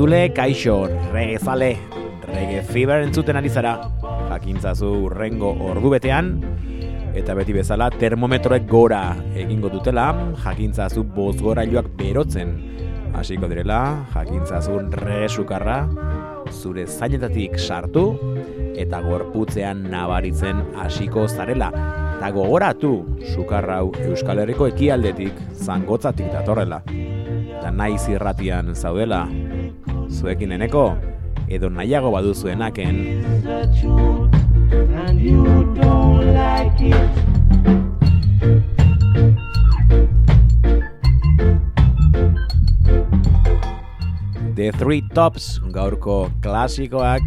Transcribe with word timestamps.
entzule, 0.00 0.32
kaixo 0.32 0.88
regezale, 1.12 1.76
rege 2.24 2.62
fever 2.64 3.02
entzuten 3.04 3.36
ari 3.36 3.50
zara, 3.52 3.74
jakintzazu 4.30 4.88
urrengo 5.04 5.50
ordu 5.60 5.90
betean, 5.92 6.30
eta 7.12 7.34
beti 7.36 7.52
bezala 7.52 7.90
termometroek 7.92 8.64
gora 8.64 9.02
egingo 9.36 9.68
dutela, 9.68 10.06
jakintzazu 10.40 11.04
bozgorailuak 11.04 11.90
berotzen 12.00 12.56
hasiko 13.12 13.50
direla, 13.52 14.06
jakintzazu 14.14 14.78
resukarra, 15.02 15.82
zure 16.48 16.86
zainetatik 16.86 17.60
sartu, 17.60 18.06
eta 18.80 19.02
gorputzean 19.04 19.84
nabaritzen 19.92 20.64
hasiko 20.80 21.28
zarela. 21.28 21.68
Eta 22.16 22.32
gogoratu, 22.32 22.94
sukarra 23.34 23.82
hau 23.82 23.92
Euskal 24.08 24.40
Herriko 24.46 24.72
ekialdetik, 24.72 25.36
zangotzatik 25.60 26.32
datorrela. 26.32 26.80
Eta 26.88 27.68
naiz 27.68 28.06
irratian 28.08 28.72
zaudela, 28.72 29.26
zuekin 30.10 30.52
eneko, 30.52 30.96
edo 31.48 31.68
nahiago 31.70 32.10
baduzuenaken, 32.12 32.96
the 44.54 44.70
Three 44.76 45.02
Tops 45.14 45.60
gaurko 45.72 46.30
klasikoak, 46.42 47.22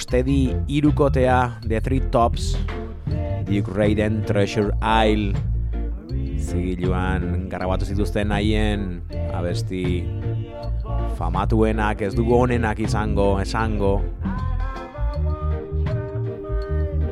Rocksteady 0.00 0.56
irukotea 0.64 1.60
The 1.60 1.76
Three 1.80 2.00
Tops, 2.00 2.56
Duke 3.44 3.68
Raiden 3.68 4.24
Treasure 4.24 4.72
Isle, 4.80 5.36
zigiluan 6.40 7.50
garabatu 7.52 7.84
zituzten 7.84 8.32
haien 8.32 9.02
abesti 9.36 10.08
famatuenak 11.20 12.00
ez 12.00 12.14
dugu 12.16 12.32
onenak 12.32 12.80
izango, 12.80 13.36
esango. 13.44 14.00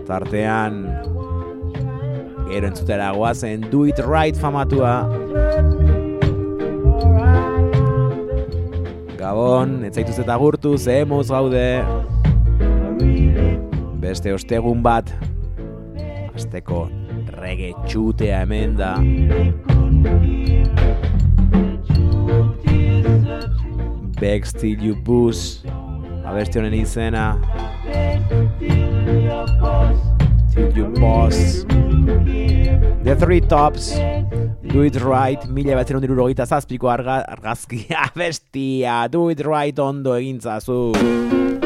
Tartean, 0.09 0.81
gero 2.49 2.73
entzutera 2.73 3.13
guazen 3.13 3.69
Do 3.69 3.85
It 3.85 4.01
Right 4.01 4.41
famatua. 4.41 5.03
Gabon, 9.21 9.83
etzaituz 9.85 10.23
eta 10.25 10.41
gurtu, 10.41 10.79
ze 10.81 11.03
emuz 11.05 11.27
gaude. 11.29 11.67
Beste 13.99 14.33
ostegun 14.35 14.83
bat, 14.83 15.11
azteko 16.35 16.87
rege 17.39 17.73
txutea 17.87 18.43
hemen 18.43 18.77
da. 18.79 18.95
Beg 24.19 24.47
Still 24.47 24.83
You 24.83 24.97
Booze, 25.07 25.69
abesti 26.27 26.59
honen 26.59 26.75
izena. 26.75 27.27
Till 30.55 30.73
You 30.77 30.89
Boss. 30.99 31.65
The 33.05 33.15
Three 33.17 33.41
Tops, 33.41 33.95
Do 34.69 34.83
it 34.85 34.99
right, 35.01 35.47
mila 35.49 35.79
batzen 35.79 35.97
ondiru 35.97 36.19
rogeita 36.19 36.45
zazpiko 36.45 36.91
arga, 36.93 37.23
argazkia 37.33 38.11
bestia, 38.19 39.07
do 39.09 39.31
it 39.33 39.41
right 39.47 39.79
ondo 39.81 40.13
egintzazu. 40.19 41.58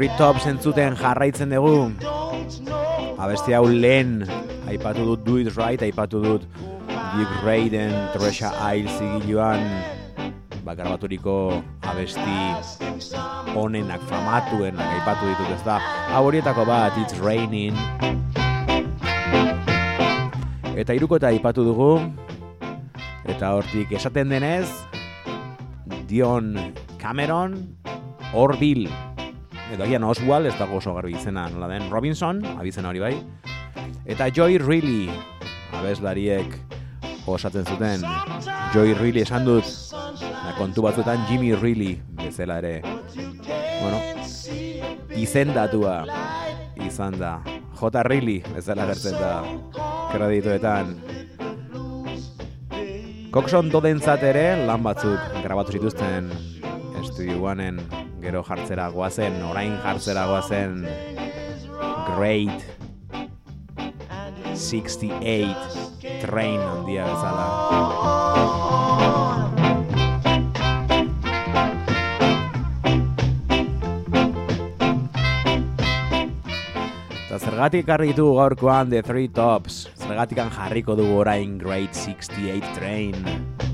Bad. 0.00 0.08
The 0.08 0.16
Three 0.16 0.16
Tops 0.16 0.46
entzuten 0.46 0.96
jarraitzen 0.96 1.50
dugu. 1.50 1.92
Abesti 3.18 3.52
hau 3.52 3.66
lehen, 3.66 4.24
aipatu 4.68 5.04
dut 5.04 5.24
Do 5.24 5.36
It 5.38 5.56
Right, 5.56 5.82
aipatu 5.82 6.22
dut 6.22 6.42
Dick 7.16 7.28
Raiden, 7.44 7.92
Treasure 8.14 8.50
Isle 8.76 8.88
zigiluan, 8.88 9.60
bakarabaturiko 10.64 11.62
abesti 11.82 12.54
onenak, 13.56 14.00
famatuenak 14.08 14.86
aipatu 15.00 15.26
ditut 15.28 15.52
ez 15.52 15.64
da. 15.64 15.78
Hau 16.14 16.24
horietako 16.28 16.64
bat, 16.64 16.96
It's 16.96 17.18
Raining. 17.18 17.76
Eta 20.76 20.94
iruko 20.94 21.16
eta 21.16 21.28
aipatu 21.28 21.64
dugu, 21.64 22.00
eta 23.28 23.52
hortik 23.52 23.92
esaten 23.92 24.30
denez, 24.30 24.70
Dion 26.08 26.56
Cameron, 26.96 27.76
Orville, 28.32 28.88
edo 29.72 29.84
agian 29.84 30.04
Oswald, 30.04 30.46
ez 30.50 30.56
dago 30.58 30.78
oso 30.80 30.94
garbi 30.94 31.14
izena 31.14 31.48
nola 31.52 31.68
den, 31.70 31.88
Robinson, 31.90 32.42
abizena 32.58 32.90
hori 32.90 33.02
bai, 33.02 33.14
eta 34.04 34.28
Joy 34.34 34.58
Reilly, 34.58 35.10
abeslariek 35.78 36.56
osatzen 37.30 37.66
zuten, 37.66 38.02
Joy 38.74 38.94
Reilly 38.98 39.22
esan 39.22 39.46
dut, 39.46 39.66
na, 39.94 40.56
kontu 40.58 40.82
batzuetan 40.82 41.22
Jimmy 41.28 41.54
Reilly 41.54 41.94
bezala 42.18 42.58
ere, 42.58 42.80
bueno, 43.80 44.02
izendatua 45.14 46.02
izan 46.86 47.18
da, 47.20 47.38
J. 47.80 48.02
Reilly 48.04 48.40
bezala 48.52 48.84
gertzen 48.90 49.16
da 49.16 49.38
kredituetan. 50.10 50.96
Coxon 53.30 53.70
dodentzat 53.70 54.24
ere 54.26 54.44
lan 54.66 54.82
batzuk 54.82 55.40
grabatu 55.44 55.78
zituzten 55.78 56.32
estudioanen 57.00 57.78
gero 58.20 58.42
jartzera 58.44 58.90
goazen, 58.92 59.40
orain 59.48 59.72
jartzera 59.82 60.26
goazen 60.28 60.84
Great 62.16 62.64
68 64.54 65.56
Train 66.20 66.60
handia 66.60 67.06
bezala. 67.08 67.46
Eta 77.30 77.38
zergatik 77.40 77.86
ekarri 77.86 78.12
ditugu 78.12 78.36
gaurkoan 78.36 78.92
The 78.92 79.02
Three 79.06 79.32
Tops, 79.32 79.86
zergatikan 79.96 80.52
jarriko 80.52 80.98
dugu 80.98 81.22
orain 81.24 81.56
Great 81.58 81.96
68 81.96 82.76
Train. 82.76 83.69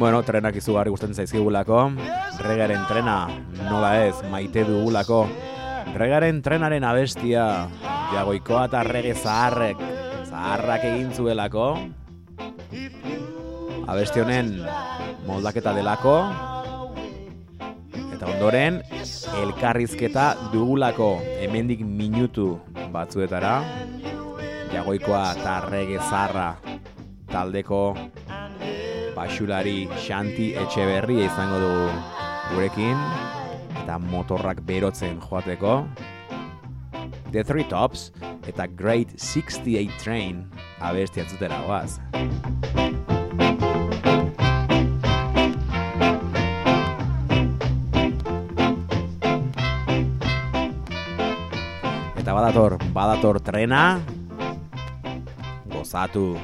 Bueno, 0.00 0.22
trenak 0.24 0.56
izugarri 0.56 0.88
gustatzen 0.88 1.18
zaizkigulako, 1.20 1.78
regaren 2.40 2.86
trena, 2.88 3.28
nola 3.66 3.90
ez, 4.06 4.14
maite 4.32 4.62
dugulako. 4.64 5.26
Regaren 5.92 6.38
trenaren 6.40 6.86
abestia, 6.88 7.42
jagoikoa 8.08 8.62
eta 8.70 8.80
rege 8.86 9.12
zaharrek, 9.12 9.82
zaharrak 10.24 10.86
egin 10.88 11.10
zuelako. 11.12 11.66
Abesti 13.92 14.24
honen 14.24 14.54
moldaketa 15.28 15.76
delako, 15.76 16.16
Eta 18.16 18.28
ondoren, 18.28 18.80
elkarrizketa 19.42 20.24
dugulako 20.52 21.10
hemendik 21.40 21.84
minutu 21.84 22.54
batzuetara, 22.92 23.58
jagoikoa 24.72 25.22
eta 25.36 25.60
rege 25.68 26.00
zarra 26.08 26.54
taldeko 27.32 27.84
basulari 29.14 29.88
Xanti 30.04 30.52
Etxeberria 30.58 31.26
izango 31.28 31.58
dugu 31.62 31.88
gurekin 32.54 32.98
eta 33.82 33.98
motorrak 33.98 34.62
berotzen 34.66 35.20
joateko 35.22 35.84
The 37.32 37.44
Three 37.46 37.64
Tops 37.70 38.10
eta 38.46 38.66
Great 38.66 39.14
68 39.18 39.98
Train 40.02 40.44
abesti 40.80 41.22
atzutera 41.22 41.60
goaz. 41.66 42.00
Eta 52.20 52.34
badator, 52.36 52.78
badator 52.94 53.40
trena, 53.42 53.84
gozatu. 55.70 56.34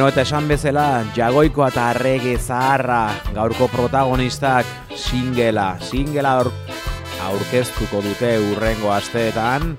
Beno 0.00 0.08
eta 0.08 0.22
esan 0.24 0.46
bezala, 0.48 1.02
jagoikoa 1.12 1.66
eta 1.68 1.82
arrege 1.90 2.30
zaharra 2.40 3.10
gaurko 3.36 3.66
protagonistak 3.68 4.64
singela, 4.96 5.74
singela 5.84 6.30
aur, 6.38 6.48
aurkeztuko 7.26 8.00
dute 8.06 8.30
urrengo 8.46 8.94
asteetan, 8.94 9.74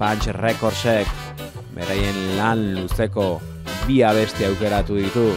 Punch 0.00 0.30
Recordsek 0.38 1.12
beraien 1.76 2.16
lan 2.38 2.64
luzeko 2.78 3.28
bi 3.84 4.00
abesti 4.00 4.48
aukeratu 4.48 4.96
ditu. 5.02 5.28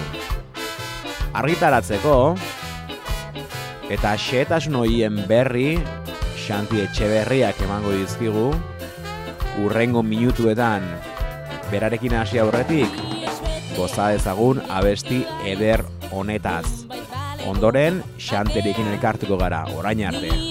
Argitaratzeko, 1.35 2.15
eta 3.91 4.15
xetasun 4.15 4.79
horien 4.79 5.25
berri, 5.27 5.73
Xanti 6.47 6.79
Etxeberriak 6.87 7.59
emango 7.67 7.91
dizkigu, 7.99 8.47
urrengo 9.67 10.07
minutuetan 10.07 10.87
berarekin 11.67 12.15
hasi 12.15 12.39
aurretik, 12.39 13.10
goza 13.77 14.09
dezagun 14.13 14.61
abesti 14.69 15.23
eder 15.45 15.83
honetaz. 16.11 16.65
Ondoren, 17.49 18.03
xanterekin 18.21 18.93
elkartuko 18.93 19.37
gara, 19.41 19.65
orain 19.77 20.05
arte. 20.05 20.50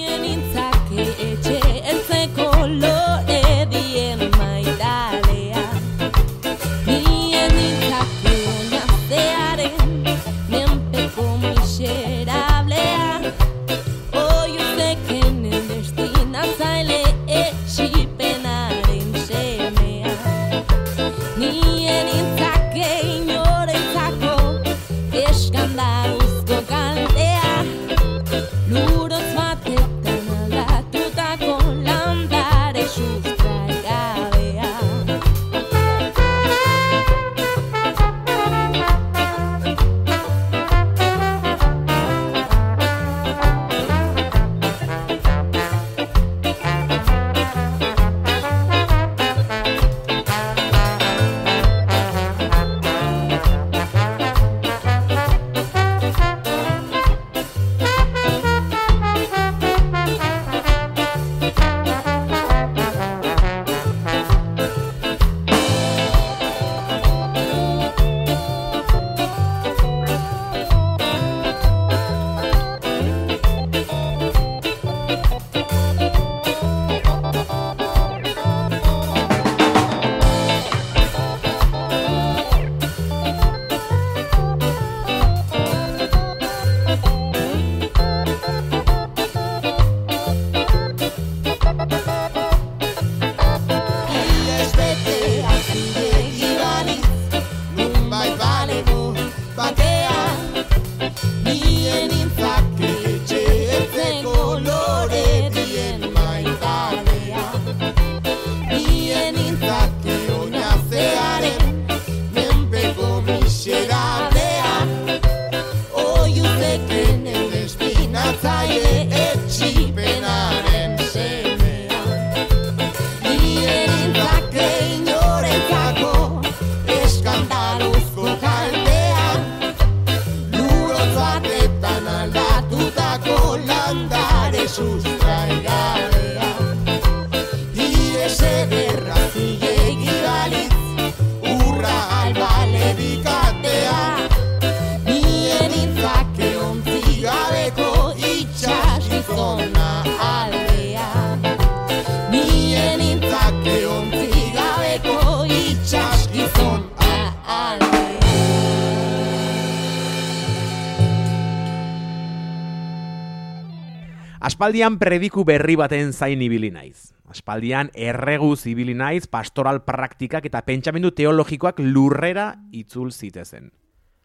Aspaldian 164.71 165.01
prediku 165.03 165.43
berri 165.43 165.75
baten 165.75 166.13
zain 166.15 166.39
ibili 166.47 166.69
naiz. 166.71 167.11
Aspaldian 167.27 167.89
erreguz 167.91 168.69
ibili 168.71 168.93
naiz 168.95 169.25
pastoral 169.27 169.81
praktikak 169.83 170.45
eta 170.47 170.61
pentsamendu 170.63 171.11
teologikoak 171.11 171.81
lurrera 171.83 172.45
itzul 172.71 173.09
zitezen. 173.11 173.73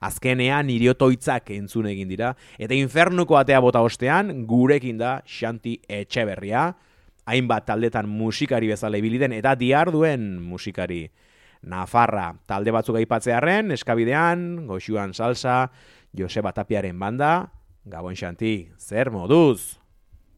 Azkenean 0.06 0.70
iriotoitzak 0.70 1.50
entzun 1.56 1.88
egin 1.90 2.12
dira, 2.14 2.36
eta 2.62 2.78
infernuko 2.78 3.40
atea 3.40 3.58
bota 3.66 3.82
ostean, 3.82 4.44
gurekin 4.46 5.00
da 5.00 5.16
Xanti 5.26 5.80
Etxeberria, 5.90 6.68
hainbat 7.26 7.66
taldetan 7.72 8.06
musikari 8.06 8.70
bezala 8.70 9.00
ibili 9.02 9.18
den 9.18 9.34
eta 9.34 9.56
diarduen 9.58 10.28
musikari. 10.44 11.08
Nafarra 11.64 12.36
talde 12.46 12.70
batzuk 12.70 13.00
aipatzearren, 13.02 13.74
eskabidean, 13.74 14.68
goxuan 14.70 15.18
salsa, 15.18 15.72
Joseba 16.14 16.54
Tapiaren 16.54 17.02
banda, 17.02 17.50
Gabon 17.90 18.14
Xanti, 18.14 18.70
zer 18.78 19.10
moduz? 19.10 19.82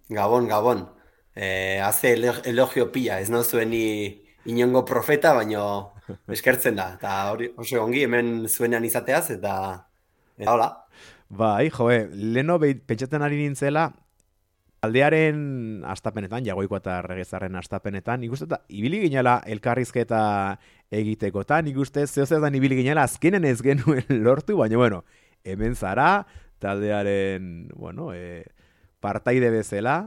Gabon, 0.10 0.48
gabon. 0.48 0.88
Eh, 1.36 1.80
haze 1.84 2.13
elo- 2.13 2.41
elogio 2.46 2.91
pila, 2.91 3.20
ez 3.20 3.30
nauzuen 3.30 3.70
ni 3.70 4.24
inongo 4.46 4.84
profeta, 4.86 5.34
baino 5.34 5.93
eskertzen 6.34 6.76
da. 6.80 6.93
Eta 6.98 7.32
hori 7.32 7.52
oso 7.58 7.84
ongi 7.84 8.04
hemen 8.08 8.48
zuenean 8.50 8.86
izateaz, 8.88 9.30
eta, 9.36 9.54
eta 10.38 10.54
hola. 10.54 10.70
Bai, 11.30 11.70
joe, 11.70 12.08
leno 12.13 12.58
behi- 12.60 12.80
pentsatzen 12.88 13.22
ari 13.22 13.38
nintzela, 13.41 13.89
aldearen 14.86 15.84
astapenetan, 15.89 16.46
jagoiko 16.46 16.78
eta 16.80 17.02
regezarren 17.04 17.56
astapenetan, 17.60 18.22
nik 18.22 18.32
uste 18.32 18.46
eta 18.48 18.62
ibili 18.70 19.02
ginela 19.08 19.39
elkarrizketa 19.46 20.22
egitekotan, 20.93 21.65
nik 21.67 21.78
uste 21.82 22.06
zehozetan 22.08 22.56
ibili 22.56 22.78
ginela 22.80 23.04
azkenen 23.04 23.46
ez 23.50 23.60
genuen 23.65 24.06
lortu, 24.26 24.56
baina 24.62 24.78
bueno, 24.80 25.04
hemen 25.43 25.76
zara, 25.76 26.26
taldearen, 26.63 27.67
bueno, 27.76 28.13
e, 28.13 28.46
partaide 28.99 29.49
bezala, 29.53 29.97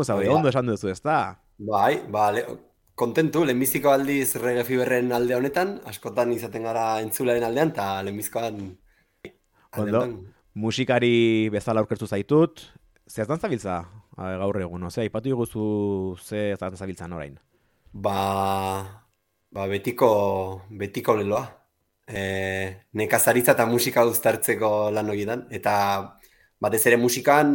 Zaude, 0.00 0.28
ondo 0.32 0.48
esan 0.48 0.66
duzu, 0.66 0.88
ez 0.88 1.02
da? 1.04 1.38
Bai, 1.60 2.00
ba, 2.08 2.30
le, 2.32 2.46
kontentu, 2.96 3.44
lehenbiziko 3.44 3.92
aldiz 3.92 4.36
Reggae 4.40 4.64
Feverren 4.64 5.12
alde 5.12 5.36
honetan, 5.36 5.74
askotan 5.88 6.32
izaten 6.32 6.64
gara 6.64 6.86
entzularen 7.04 7.44
aldean, 7.44 7.74
eta 7.74 7.88
lehenbizkoan 8.06 8.62
Ondo, 9.80 10.02
musikari 10.54 11.48
bezala 11.52 11.80
aurkeztu 11.80 12.06
zaitut, 12.06 12.60
zertan 13.08 13.40
zabiltza 13.40 13.78
a, 14.16 14.32
gaur 14.42 14.60
egun, 14.60 14.84
ozea, 14.88 15.06
ipatu 15.08 15.30
diguzu 15.30 15.64
ze 16.20 16.50
zertan 16.52 16.76
zabiltzan 16.76 17.12
orain. 17.16 17.38
Ba, 17.92 18.16
ba 19.52 19.66
betiko, 19.68 20.10
betiko 20.68 21.16
leloa. 21.16 21.44
E, 22.08 22.22
nekazaritza 22.98 23.54
eta 23.54 23.64
musika 23.68 24.04
uztartzeko 24.08 24.90
lan 24.92 25.08
horietan. 25.08 25.46
Eta 25.52 25.74
batez 26.60 26.82
ere 26.90 26.98
musikan 27.00 27.54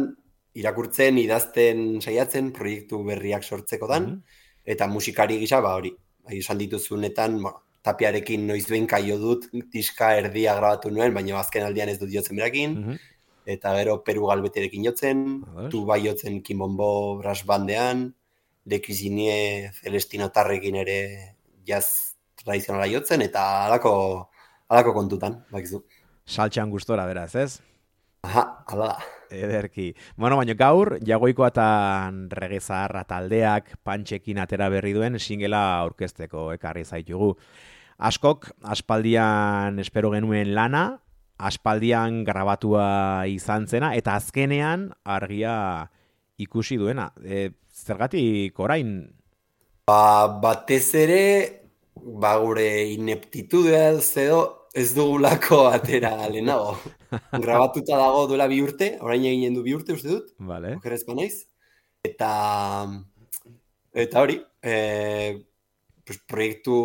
irakurtzen, 0.54 1.18
idazten 1.18 2.00
saiatzen, 2.00 2.52
proiektu 2.52 3.02
berriak 3.04 3.44
sortzekotan. 3.44 4.02
Mhm. 4.02 4.20
Eta 4.64 4.86
musikari 4.86 5.38
gisa, 5.38 5.60
ba 5.60 5.74
hori, 5.76 5.92
bai, 6.24 6.38
esan 6.38 6.58
dituzunetan, 6.58 7.42
ba, 7.42 7.54
tapiarekin 7.82 8.46
noiz 8.46 8.66
duen 8.68 8.86
kaio 8.86 9.18
dut, 9.18 9.48
diska 9.72 10.12
erdia 10.18 10.54
grabatu 10.58 10.90
nuen, 10.90 11.14
baina 11.14 11.38
azken 11.40 11.64
aldian 11.64 11.88
ez 11.88 11.98
dut 11.98 12.10
jotzen 12.12 12.36
berakin. 12.36 12.74
Mhm. 12.80 12.98
Eta 13.48 13.72
gero 13.78 14.02
Peru 14.04 14.26
galbeterekin 14.28 14.84
jotzen, 14.84 15.42
tu 15.72 15.86
bai 15.86 16.02
jotzen 16.04 16.42
Kimbombo 16.42 17.16
brass 17.22 17.46
bandean, 17.48 18.14
Lekizinie 18.68 19.70
Celestino 19.72 20.28
Tarrekin 20.28 20.76
ere 20.76 20.98
jazz 21.64 22.12
tradizionala 22.44 22.86
jotzen, 22.92 23.22
eta 23.24 23.64
halako 23.64 23.94
halako 24.68 24.92
kontutan, 24.92 25.38
bakizu. 25.50 25.80
Saltxan 26.28 26.68
gustora, 26.68 27.06
beraz, 27.08 27.32
ez? 27.40 27.60
Aha, 28.28 28.44
hala 28.68 28.92
da. 28.92 29.17
Ederki. 29.30 29.92
Bueno, 30.16 30.38
baina 30.40 30.54
gaur, 30.58 30.96
jagoiko 31.04 31.46
eta 31.46 31.66
rege 32.34 32.60
zaharra 32.60 33.04
taldeak 33.08 33.74
pantxekin 33.84 34.38
atera 34.38 34.68
berri 34.72 34.94
duen 34.96 35.18
singela 35.18 35.80
aurkezteko 35.84 36.52
ekarri 36.54 36.84
zaitugu. 36.84 37.34
Askok, 37.98 38.50
aspaldian 38.62 39.78
espero 39.82 40.10
genuen 40.14 40.54
lana, 40.54 41.00
aspaldian 41.38 42.22
grabatua 42.24 43.26
izan 43.26 43.66
zena, 43.66 43.94
eta 43.94 44.14
azkenean 44.14 44.92
argia 45.04 45.90
ikusi 46.38 46.78
duena. 46.78 47.10
E, 47.24 47.50
zergatik 47.74 48.58
orain, 48.60 48.98
Ba, 49.88 50.28
batez 50.42 50.92
ere, 51.00 51.20
ba 51.96 52.34
gure 52.42 52.66
ineptitudea 52.92 53.86
edo 54.20 54.40
ez 54.78 54.88
dugulako 54.96 55.64
atera 55.72 56.14
lehenago. 56.30 56.76
Grabatuta 57.44 57.98
dago 57.98 58.26
duela 58.30 58.48
bi 58.50 58.60
urte, 58.64 58.92
orain 59.04 59.24
eginen 59.26 59.56
du 59.58 59.64
bi 59.66 59.74
urte 59.76 59.96
uste 59.96 60.10
dut, 60.12 60.32
vale? 60.50 60.76
okerrez 60.78 61.02
naiz. 61.18 61.34
Eta, 62.06 62.30
eta 64.06 64.22
hori, 64.22 64.38
e, 64.62 64.74
pues, 66.06 66.20
proiektu 66.30 66.76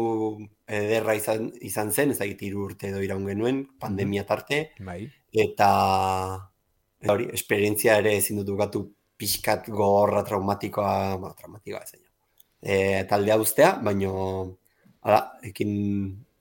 ederra 0.68 1.16
izan, 1.20 1.52
izan 1.62 1.92
zen, 1.92 2.16
ezagit 2.16 2.42
hiru 2.48 2.66
urte 2.70 2.90
edo 2.90 3.04
iraun 3.06 3.28
genuen, 3.30 3.62
pandemia 3.80 4.26
tarte, 4.26 4.64
Bai. 4.80 5.04
eta, 5.32 5.70
eta 7.04 7.14
hori, 7.14 7.30
esperientzia 7.38 8.00
ere 8.02 8.18
ezin 8.18 8.42
dut 8.42 8.56
bukatu 8.56 8.88
pixkat 9.20 9.70
gogorra 9.70 10.26
traumatikoa, 10.26 10.96
ba, 11.22 11.36
traumatikoa 11.38 11.84
ez 11.86 12.02
e, 12.64 13.04
taldea 13.10 13.38
ustea, 13.40 13.74
baino 13.84 14.14
hala, 15.04 15.22
ekin, 15.44 15.74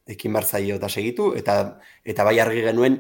ekin 0.06 0.32
bar 0.32 0.44
zaio 0.44 0.76
eta 0.76 0.88
segitu, 0.88 1.32
eta, 1.38 1.78
eta 2.04 2.24
bai 2.24 2.38
argi 2.40 2.62
genuen 2.64 2.98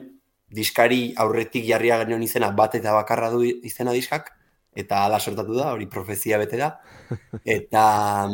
diskari 0.52 1.14
aurretik 1.16 1.64
jarria 1.66 1.98
genuen 2.04 2.22
izena 2.22 2.50
bat 2.52 2.74
eta 2.74 2.92
bakarra 2.94 3.30
du 3.30 3.42
izena 3.44 3.92
diskak, 3.92 4.30
eta 4.76 5.04
hala 5.04 5.18
sortatu 5.20 5.54
da, 5.56 5.72
hori 5.72 5.86
profezia 5.86 6.38
bete 6.38 6.56
da, 6.60 6.78
eta, 7.44 8.28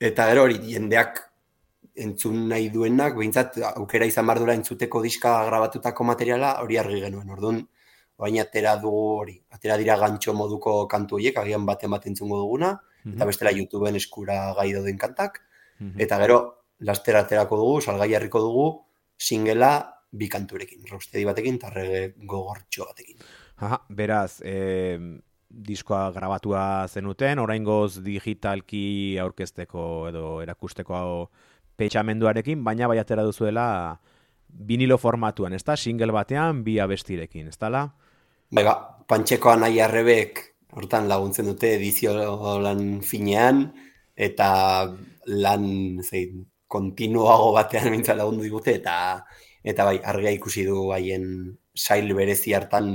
eta 0.00 0.26
gero 0.30 0.42
hori 0.48 0.58
jendeak 0.72 1.20
entzun 1.94 2.48
nahi 2.50 2.70
duenak, 2.74 3.14
behintzat 3.16 3.60
aukera 3.76 4.06
izan 4.10 4.26
bar 4.26 4.40
duela 4.42 4.56
entzuteko 4.58 5.02
diska 5.04 5.44
grabatutako 5.46 6.04
materiala, 6.04 6.56
hori 6.64 6.78
argi 6.80 7.00
genuen, 7.04 7.30
orduan, 7.30 7.60
baina 8.18 8.42
atera 8.42 8.74
dugu 8.82 9.04
hori, 9.20 9.36
atera 9.54 9.76
dira 9.78 9.96
gantxo 10.00 10.34
moduko 10.34 10.86
kantu 10.90 11.20
horiek, 11.20 11.38
agian 11.38 11.66
bat 11.66 11.84
ematen 11.86 12.12
entzungo 12.12 12.40
duguna, 12.42 12.74
eta 13.04 13.26
bestela 13.28 13.52
YouTubeen 13.52 13.96
eskura 14.00 14.54
gai 14.58 14.72
dauden 14.72 14.98
kantak, 14.98 15.42
Mhm. 15.80 16.00
eta 16.00 16.18
gero 16.22 16.36
laster 16.80 17.16
aterako 17.16 17.58
dugu, 17.60 17.80
salgai 17.80 18.10
jarriko 18.12 18.40
dugu, 18.40 18.66
singela 19.18 19.74
bi 20.14 20.28
kanturekin, 20.30 20.84
rocksteady 20.90 21.24
batekin, 21.26 21.58
eta 21.58 21.70
reggae 21.74 22.14
gogortxo 22.26 22.86
batekin. 22.90 23.22
Aha, 23.62 23.80
beraz, 23.88 24.40
e, 24.42 24.98
diskoa 25.48 26.10
grabatua 26.14 26.86
zenuten, 26.88 27.38
oraingoz 27.38 28.00
digitalki 28.04 29.18
aurkezteko 29.22 30.08
edo 30.10 30.40
erakusteko 30.42 30.96
hau 30.98 31.12
pentsamenduarekin, 31.78 32.62
baina 32.66 32.88
bai 32.90 32.98
atera 33.02 33.24
duzuela 33.26 33.66
vinilo 34.48 34.98
formatuan, 34.98 35.54
ezta? 35.54 35.76
Single 35.76 36.14
batean 36.14 36.62
bi 36.66 36.78
abestirekin, 36.82 37.48
eztala? 37.50 37.88
Bai, 38.54 38.64
ba, 38.66 38.76
pantxekoa 39.10 39.56
nahi 39.64 39.80
arrebek 39.82 40.42
hortan 40.74 41.08
laguntzen 41.10 41.46
dute 41.50 41.74
edizio 41.76 42.14
lan 42.62 43.00
finean, 43.02 43.66
eta 44.14 44.48
lan 45.26 45.66
zein, 46.02 46.44
kontinuago 46.74 47.52
batean 47.54 47.92
mintza 47.94 48.16
lagundu 48.18 48.46
digute, 48.46 48.78
eta 48.82 48.96
eta 49.64 49.86
bai, 49.88 49.98
argia 50.04 50.34
ikusi 50.34 50.66
du 50.68 50.90
haien 50.92 51.26
sail 51.74 52.10
berezi 52.16 52.52
hartan 52.54 52.90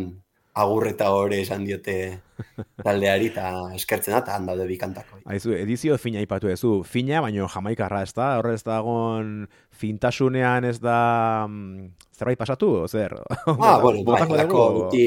agur 0.59 0.87
eta 0.89 1.09
hore 1.13 1.39
esan 1.43 1.63
diote 1.67 1.95
taldeari, 2.85 3.29
eta 3.31 3.49
eskertzen 3.77 4.15
da, 4.15 4.21
eta 4.23 4.35
handaude 4.37 4.65
bi 4.69 4.77
kantako. 4.81 5.21
Aizu, 5.29 5.53
edizio 5.57 5.97
fina 6.01 6.21
ipatu 6.23 6.49
duzu. 6.51 6.73
Fina, 6.87 7.21
baino 7.23 7.47
jamaikarra, 7.51 8.03
ez 8.07 8.13
da? 8.17 8.31
Horre 8.39 8.55
ez 8.57 8.63
dagon 8.65 9.47
fintasunean 9.81 10.67
ez 10.69 10.77
da 10.83 10.99
mm, 11.47 11.91
zerbait 12.17 12.39
pasatu, 12.39 12.73
zer? 12.87 13.15
Ah, 13.59 13.79
bueno, 13.81 14.03
bai, 14.07 14.25
lako 14.41 14.65
beti, 14.79 15.05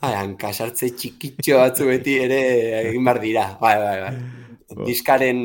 bai, 0.00 0.14
hankasartze 0.24 0.92
txikitxo 0.96 1.60
batzu 1.60 1.88
beti 1.90 2.18
ere 2.24 2.42
egin 2.88 3.06
behar 3.06 3.22
dira, 3.22 3.46
bai, 3.62 3.76
bai, 3.84 3.96
bai. 4.06 4.16
Diskaren 4.88 5.38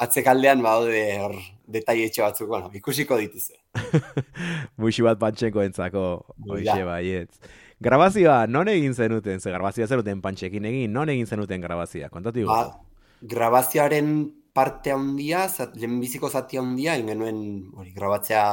atzekaldean 0.00 0.62
badaude 0.64 1.02
hor 1.20 1.34
detailetxo 1.66 2.22
batzuk, 2.22 2.48
bueno, 2.48 2.70
ikusiko 2.74 3.16
dituzte. 3.20 3.60
Muixi 4.80 5.04
bat 5.06 5.18
pantxeko 5.20 5.62
entzako, 5.64 6.04
hoxe 6.48 6.80
baietz. 6.84 7.38
Grabazioa, 7.84 8.46
non 8.46 8.68
egin 8.70 8.94
zenuten? 8.94 9.40
Ze 9.40 9.50
grabazioa 9.52 9.88
zenuten 9.90 10.20
pantxekin 10.24 10.64
egin, 10.70 10.92
non 10.92 11.10
egin 11.12 11.26
zenuten 11.26 11.60
grabazioa? 11.60 12.08
Kontatu. 12.12 12.46
Ba, 12.48 12.80
grabazioaren 13.20 14.14
parte 14.54 14.92
handia, 14.94 15.48
zat, 15.48 15.74
lehenbiziko 15.76 16.30
zati 16.30 16.60
handia, 16.60 16.94
egin 16.94 17.10
genuen 17.14 17.40
hori, 17.74 17.92
grabatzea 17.96 18.44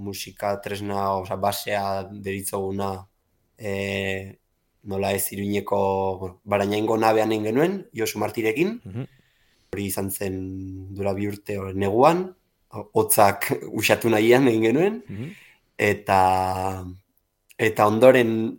musika 0.00 0.54
tresna, 0.64 1.10
oza, 1.18 1.36
basea 1.36 2.04
deritzoguna, 2.10 2.92
e, 3.58 4.38
nola 4.88 5.10
ez 5.12 5.26
iruñeko, 5.34 5.80
bueno, 6.20 6.40
barainaingo 6.44 6.96
nabean 6.96 7.32
egin 7.34 7.50
genuen, 7.50 7.74
Josu 7.92 8.18
Martirekin, 8.22 8.80
Mhm. 8.84 9.08
Hori 9.72 9.86
izan 9.86 10.10
zen 10.10 10.36
dura 10.96 11.12
bi 11.14 11.28
urte 11.30 11.56
hori, 11.58 11.76
neguan, 11.78 12.24
hotzak 12.70 13.50
usatu 13.72 14.10
nahian 14.10 14.48
egin 14.50 14.62
genuen, 14.68 15.02
Mhm. 15.08 15.30
eta 15.78 16.84
eta 17.58 17.86
ondoren 17.86 18.58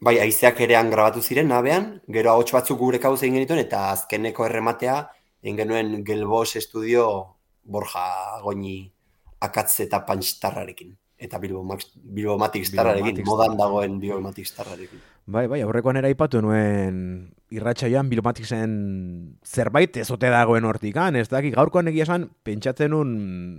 bai 0.00 0.18
haizeak 0.18 0.60
erean 0.60 0.90
grabatu 0.90 1.22
ziren 1.22 1.48
nabean, 1.48 2.00
gero 2.08 2.30
ahots 2.30 2.52
batzuk 2.52 2.78
gure 2.78 2.98
kauz 2.98 3.22
egin 3.22 3.34
genituen 3.38 3.60
eta 3.60 3.90
azkeneko 3.92 4.46
errematea 4.46 5.08
egin 5.42 5.56
genuen 5.56 6.04
Gelbos 6.04 6.56
Estudio 6.56 7.04
Borja 7.64 8.40
Goñi 8.42 8.90
akatz 9.40 9.80
eta 9.80 10.00
pantstarrarekin 10.06 10.96
eta 11.18 11.38
Bilbo 11.38 11.62
Max 11.62 11.92
Bilbo 11.94 12.38
Matic 12.38 12.64
Starrarekin, 12.66 13.22
modan 13.24 13.56
dagoen 13.56 14.00
Bilbo 14.00 14.20
Matic 14.20 14.46
Starrarekin. 14.46 15.00
Bai, 15.28 15.42
bai, 15.44 15.58
aurrekoan 15.60 15.98
era 16.00 16.08
ipatu 16.08 16.40
nuen 16.40 17.00
irratsaioan 17.52 18.08
Bilomaticsen 18.08 18.70
zerbait 19.44 19.96
ezote 20.00 20.30
dagoen 20.32 20.64
hortikan, 20.64 21.18
ez 21.20 21.26
daki 21.28 21.50
gaurkoan 21.52 21.90
egia 21.90 22.06
esan 22.06 22.22
pentsatzen 22.48 22.94
nun 22.94 23.10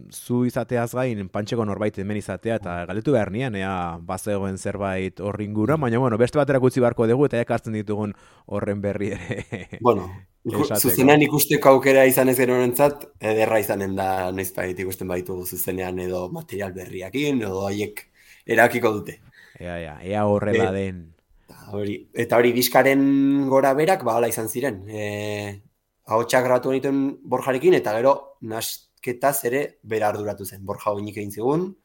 zu 0.10 0.40
izateaz 0.50 0.88
gain 0.98 1.28
pantxeko 1.30 1.68
norbait 1.70 2.00
hemen 2.02 2.18
izatea 2.18 2.58
eta 2.58 2.78
galetu 2.90 3.14
behar 3.14 3.30
nian, 3.34 3.54
ea 3.60 3.74
bazegoen 4.02 4.58
zerbait 4.58 5.22
horri 5.22 5.46
inguruan, 5.46 5.78
baina 5.86 6.02
bueno, 6.02 6.18
beste 6.18 6.42
batera 6.42 6.58
utzi 6.58 6.82
beharko 6.82 7.06
dugu 7.12 7.28
eta 7.30 7.44
ekartzen 7.46 7.78
ditugun 7.78 8.18
horren 8.48 8.82
berri 8.82 9.12
ere. 9.20 9.40
Bueno, 9.86 10.10
zuzenean 10.80 11.22
ikusteko 11.28 11.76
aukera 11.76 12.08
izan 12.10 12.34
ez 12.34 12.38
genuenentzat 12.40 13.06
ederra 13.22 13.62
izanen 13.62 13.94
da 14.00 14.10
noizbait 14.34 14.82
ikusten 14.88 15.08
baitugu 15.14 15.46
zuzenean 15.46 16.02
edo 16.02 16.26
material 16.34 16.74
berriakin 16.74 17.46
edo 17.46 17.68
haiek 17.70 18.08
erakiko 18.58 18.96
dute. 18.98 19.20
Ea, 19.60 19.78
ea, 19.78 19.98
ea 20.02 20.26
horrela 20.26 20.72
Eh, 20.74 20.76
den. 20.82 21.19
Eta 21.70 21.78
hori, 21.78 21.96
eta 22.18 22.38
hori 22.42 22.52
diskaren 22.56 23.48
gora 23.50 23.74
berak 23.78 24.04
ba 24.04 24.18
izan 24.28 24.48
ziren. 24.50 24.84
E, 24.90 25.62
ahotsak 26.10 26.44
grabatu 26.44 26.72
genituen 26.74 27.20
Borjarekin 27.24 27.76
eta 27.78 27.94
gero 27.94 28.38
nasketaz 28.42 29.46
ere 29.46 29.78
bera 29.84 30.10
arduratu 30.10 30.46
zen. 30.46 30.66
Borja 30.66 30.92
oinik 30.92 31.18
egin 31.18 31.32
zigun, 31.32 31.76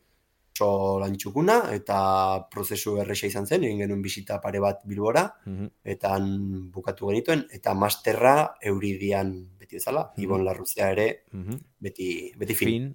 oso 0.54 0.98
lantxukuna 1.00 1.70
eta 1.74 2.48
prozesu 2.50 2.96
erresa 3.02 3.26
izan 3.26 3.46
zen, 3.46 3.64
egin 3.64 3.78
genuen 3.82 4.00
bisita 4.02 4.40
pare 4.40 4.60
bat 4.60 4.80
Bilbora 4.86 5.26
Mhm. 5.44 5.66
eta 5.84 6.14
han 6.14 6.70
bukatu 6.70 7.08
genituen 7.08 7.44
eta 7.52 7.74
masterra 7.74 8.54
Euridian 8.62 9.34
beti 9.58 9.76
bezala, 9.76 10.12
Mhm. 10.16 10.22
Ibon 10.24 10.44
Larruzea 10.44 10.90
ere 10.92 11.24
Mhm. 11.32 11.58
beti 11.80 12.32
beti 12.38 12.54
fin. 12.54 12.68
Fin. 12.68 12.94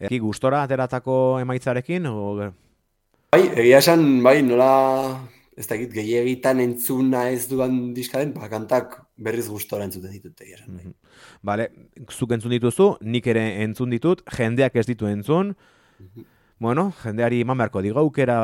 Eki 0.00 0.18
gustora 0.20 0.62
ateratako 0.62 1.40
emaitzarekin, 1.40 2.06
o... 2.06 2.36
Bai, 3.32 3.42
egia 3.56 3.78
esan, 3.78 4.22
bai, 4.22 4.42
nola 4.42 5.28
ez 5.58 5.66
dakit 5.66 5.90
gehiegitan 5.92 6.60
entzuna 6.62 7.24
ez 7.34 7.48
dudan 7.50 7.92
diska 7.94 8.22
den, 8.22 8.32
ba, 8.36 8.46
kantak 8.50 9.00
berriz 9.18 9.48
gustora 9.50 9.88
entzuten 9.88 10.12
ditut 10.14 10.40
egia 10.44 10.60
esan. 10.60 10.76
Bai. 10.76 10.84
Mhm. 10.84 10.94
Bale, 11.42 11.68
zuk 12.14 12.34
entzun 12.36 12.54
dituzu, 12.54 12.92
nik 13.02 13.26
ere 13.26 13.44
entzun 13.64 13.90
ditut, 13.90 14.22
jendeak 14.36 14.76
ez 14.78 14.86
ditu 14.86 15.10
entzun. 15.10 15.56
Bueno, 16.58 16.92
jendeari 17.02 17.42
eman 17.42 17.58
beharko 17.58 17.82
digo 17.82 18.00
aukera 18.02 18.38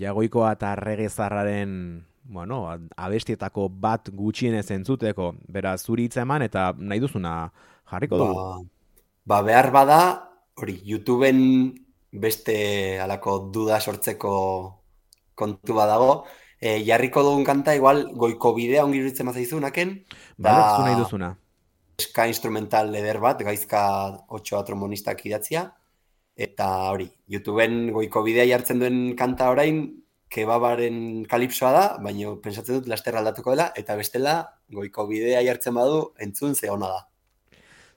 jagoikoa 0.00 0.52
eta 0.56 0.74
regezarraren 0.80 2.04
bueno, 2.24 2.62
abestietako 2.96 3.68
bat 3.68 4.08
gutxienez 4.12 4.70
entzuteko. 4.72 5.34
Beraz, 5.48 5.82
zuri 5.84 6.08
hitza 6.08 6.22
eman 6.24 6.44
eta 6.46 6.70
nahi 6.78 7.00
duzuna 7.00 7.34
jarriko 7.90 8.20
dugu. 8.20 8.34
Ba, 8.34 8.62
ba, 9.32 9.42
behar 9.44 9.70
bada, 9.72 9.98
hori, 10.56 10.78
YouTubeen 10.88 11.42
beste 12.12 12.56
alako 13.02 13.38
duda 13.52 13.80
sortzeko 13.80 14.34
kontu 15.34 15.74
badago, 15.74 16.24
e, 16.60 16.82
jarriko 16.86 17.22
dugun 17.22 17.44
kanta, 17.44 17.74
igual, 17.74 18.06
goiko 18.14 18.54
bidea 18.54 18.84
ongi 18.84 18.98
iruditzen 18.98 19.26
mazaizu 19.26 19.60
naken, 19.60 20.04
Bale, 20.38 20.58
da- 20.58 20.76
zu 20.76 20.82
nahi 20.82 21.00
duzuna. 21.02 21.36
ska 22.00 22.26
instrumental 22.26 22.94
eder 22.94 23.20
bat, 23.20 23.38
gaizka 23.42 23.80
otxoa 24.28 24.64
trombonistak 24.64 25.20
idatzia, 25.26 25.72
eta 26.36 26.90
hori, 26.90 27.06
YouTubeen 27.30 27.92
goiko 27.92 28.22
bidea 28.26 28.46
jartzen 28.50 28.80
duen 28.80 29.14
kanta 29.16 29.50
orain, 29.50 30.00
kebabaren 30.28 31.24
kalipsoa 31.30 31.70
da, 31.72 31.84
baina 32.02 32.32
pentsatzen 32.42 32.80
dut 32.80 32.88
laster 32.90 33.14
aldatuko 33.16 33.50
dela, 33.54 33.68
eta 33.76 33.94
bestela 33.94 34.32
goiko 34.68 35.06
bidea 35.06 35.42
jartzen 35.46 35.74
badu, 35.74 36.12
entzun 36.18 36.54
ze 36.56 36.70
ona 36.70 36.88
da. 36.88 37.06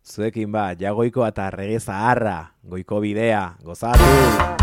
Zuekin 0.06 0.52
ba, 0.52 0.76
jagoikoa 0.78 1.30
eta 1.34 1.50
regezaharra, 1.50 2.52
goiko 2.64 3.02
bidea, 3.02 3.58
gozatu! 3.64 4.57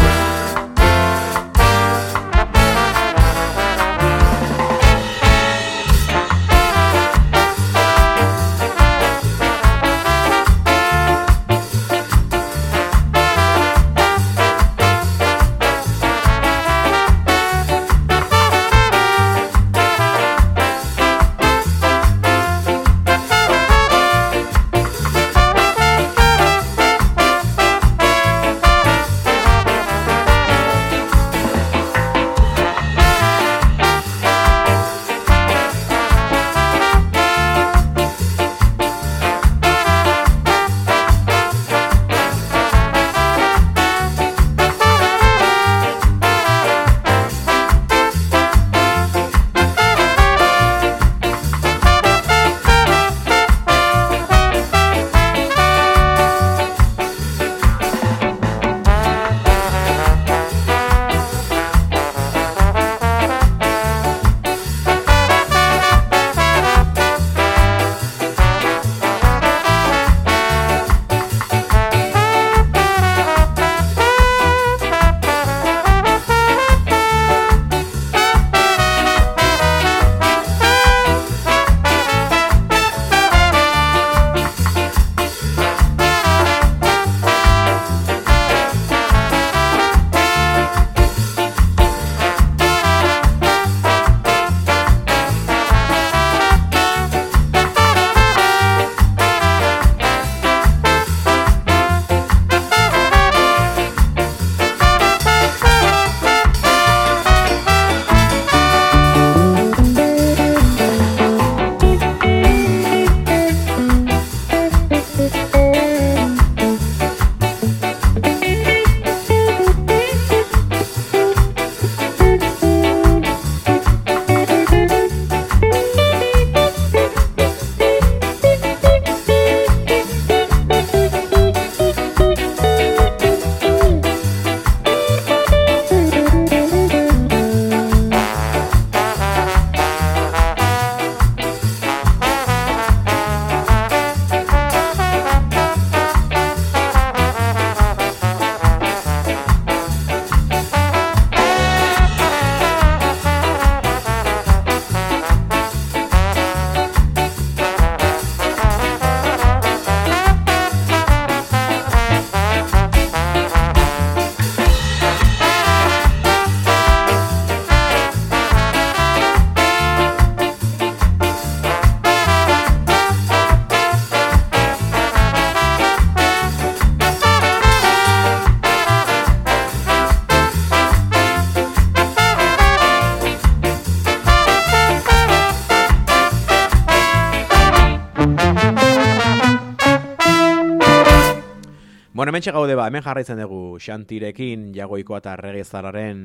Hemen 192.45 192.59
gaude 192.59 192.75
ba, 192.77 192.91
hemen 192.91 193.01
jarraitzen 193.01 193.39
dugu 193.41 193.79
Xantirekin 193.81 194.67
jagoikoa 194.77 195.23
eta 195.23 195.33
regezararen 195.41 196.19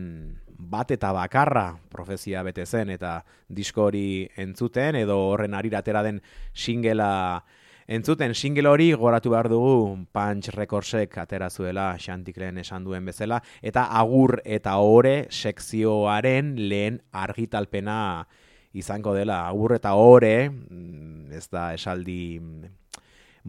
bat 0.73 0.89
eta 0.91 1.13
bakarra 1.15 1.77
profezia 1.87 2.41
bete 2.43 2.65
zen 2.65 2.89
eta 2.91 3.21
disko 3.47 3.85
hori 3.85 4.25
entzuten 4.43 4.97
edo 4.99 5.15
horren 5.29 5.53
arira 5.55 5.79
atera 5.79 6.01
den 6.03 6.19
singela 6.51 7.45
entzuten. 7.87 8.35
Single 8.35 8.67
hori 8.67 8.89
goratu 8.91 9.31
behar 9.31 9.47
dugu 9.47 9.95
Punch 10.11 10.49
Recordsek 10.57 11.15
atera 11.23 11.47
zuela 11.49 11.95
Xantik 11.95 12.35
esan 12.37 12.83
duen 12.83 13.05
bezala 13.05 13.41
eta 13.61 13.85
agur 13.85 14.41
eta 14.43 14.75
ore 14.75 15.27
sekzioaren 15.29 16.67
lehen 16.67 16.99
argitalpena 17.13 18.27
izango 18.73 19.13
dela. 19.13 19.47
Agur 19.47 19.75
eta 19.75 19.95
ore 19.95 20.49
mm, 20.49 21.31
ez 21.31 21.47
da 21.47 21.73
esaldi 21.73 22.39
mm, 22.41 22.79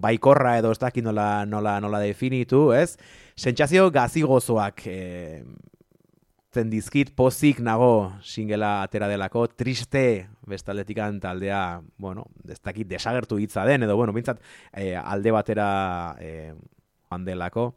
baikorra 0.01 0.57
edo 0.61 0.73
ez 0.73 0.79
dakit 0.81 1.05
nola, 1.05 1.45
nola, 1.47 1.79
nola 1.81 2.01
definitu, 2.03 2.71
ez? 2.77 2.97
Sentsazio 3.39 3.91
gazigozoak 3.95 4.87
e, 4.87 4.99
zen 6.51 6.71
dizkit 6.71 7.13
pozik 7.17 7.61
nago 7.63 8.13
singela 8.23 8.81
atera 8.83 9.09
delako, 9.11 9.47
triste 9.49 10.29
bestaletikan 10.51 11.21
taldea, 11.23 11.81
bueno, 11.99 12.27
ez 12.49 12.59
dakit 12.59 12.89
desagertu 12.91 13.39
hitza 13.39 13.65
den, 13.69 13.87
edo, 13.87 13.97
bueno, 13.97 14.15
bintzat 14.17 14.43
e, 14.73 14.95
alde 14.97 15.35
batera 15.35 15.71
e, 16.19 16.53
joan 17.09 17.25
delako. 17.25 17.71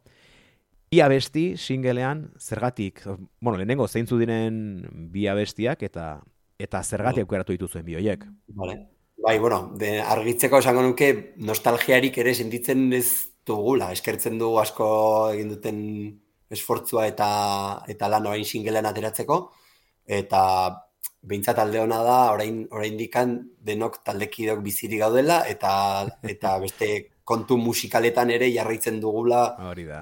Bi 0.94 1.02
abesti 1.02 1.56
singelean 1.58 2.28
zergatik, 2.38 3.02
bueno, 3.42 3.58
lehenengo 3.58 3.88
zeintzu 3.88 4.20
diren 4.22 4.58
bi 5.14 5.26
abestiak 5.28 5.82
eta 5.86 6.08
eta 6.62 6.84
zergatik 6.84 7.26
aukeratu 7.26 7.56
dituzuen 7.56 7.86
bi 7.86 7.98
hoiek. 7.98 8.26
Vale. 8.56 8.93
Bai, 9.24 9.38
bueno, 9.40 9.72
de, 9.80 10.02
argitzeko 10.02 10.60
esango 10.60 10.82
nuke 10.84 11.08
nostalgiarik 11.48 12.18
ere 12.20 12.34
sentitzen 12.36 12.90
ez 12.92 13.08
dugula. 13.48 13.94
Eskertzen 13.96 14.36
dugu 14.42 14.58
asko 14.60 14.88
egin 15.32 15.54
duten 15.54 15.78
esfortzua 16.52 17.06
eta 17.08 17.28
eta 17.94 18.10
lan 18.12 18.28
orain 18.28 18.44
singlean 18.44 18.90
ateratzeko. 18.90 19.38
Eta 20.20 20.42
behintzat 21.24 21.62
alde 21.64 21.80
hona 21.80 22.02
da, 22.04 22.18
orain, 22.34 22.58
orain 22.76 22.98
dikan 23.00 23.38
denok 23.64 24.02
taldekidok 24.04 24.60
bizirik 24.66 25.00
gaudela, 25.06 25.40
eta, 25.48 25.72
eta 26.34 26.58
beste 26.60 26.90
kontu 27.24 27.56
musikaletan 27.56 28.34
ere 28.36 28.50
jarraitzen 28.52 29.00
dugula 29.00 29.46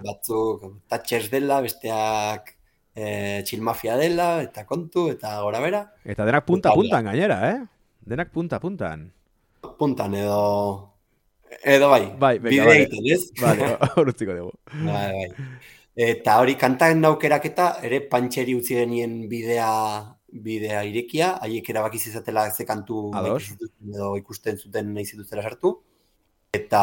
batzuk 0.02 0.66
tatxers 0.90 1.30
dela, 1.30 1.60
besteak 1.62 2.56
e, 2.96 3.06
txilmafia 3.46 4.00
dela, 4.02 4.32
eta 4.48 4.66
kontu, 4.66 5.12
eta 5.14 5.36
gora 5.46 5.62
bera. 5.62 5.84
Eta 6.02 6.26
denak 6.26 6.50
punta-puntan 6.50 7.12
gainera, 7.12 7.38
eh? 7.52 7.62
Denak 8.06 8.32
punta-puntan. 8.34 9.12
Puntan 9.78 10.16
edo... 10.16 10.88
Edo 11.68 11.90
bai, 11.92 12.06
Bai, 12.18 12.38
vale. 12.40 12.76
egiten, 12.80 13.08
ez? 13.12 13.26
Vale, 13.42 13.74
hor 14.00 14.08
utziko 14.08 14.34
dugu. 14.38 14.54
Bai, 14.86 15.12
bai. 15.12 15.48
Eta 16.02 16.38
hori 16.40 16.56
kantaen 16.56 17.04
aukeraketa 17.06 17.66
ere 17.84 18.00
pantxeri 18.08 18.54
utzi 18.56 18.78
genien 18.80 19.18
bidea 19.30 19.68
bidea 20.32 20.86
irekia, 20.88 21.34
haiek 21.44 21.68
erabaki 21.74 22.00
zezatela 22.00 22.46
ze 22.56 22.64
kantu 22.64 23.10
edo 23.92 24.14
ikusten 24.16 24.56
zuten 24.58 24.94
nahi 24.96 25.04
zituztela 25.06 25.44
sartu. 25.44 25.74
Eta 26.56 26.80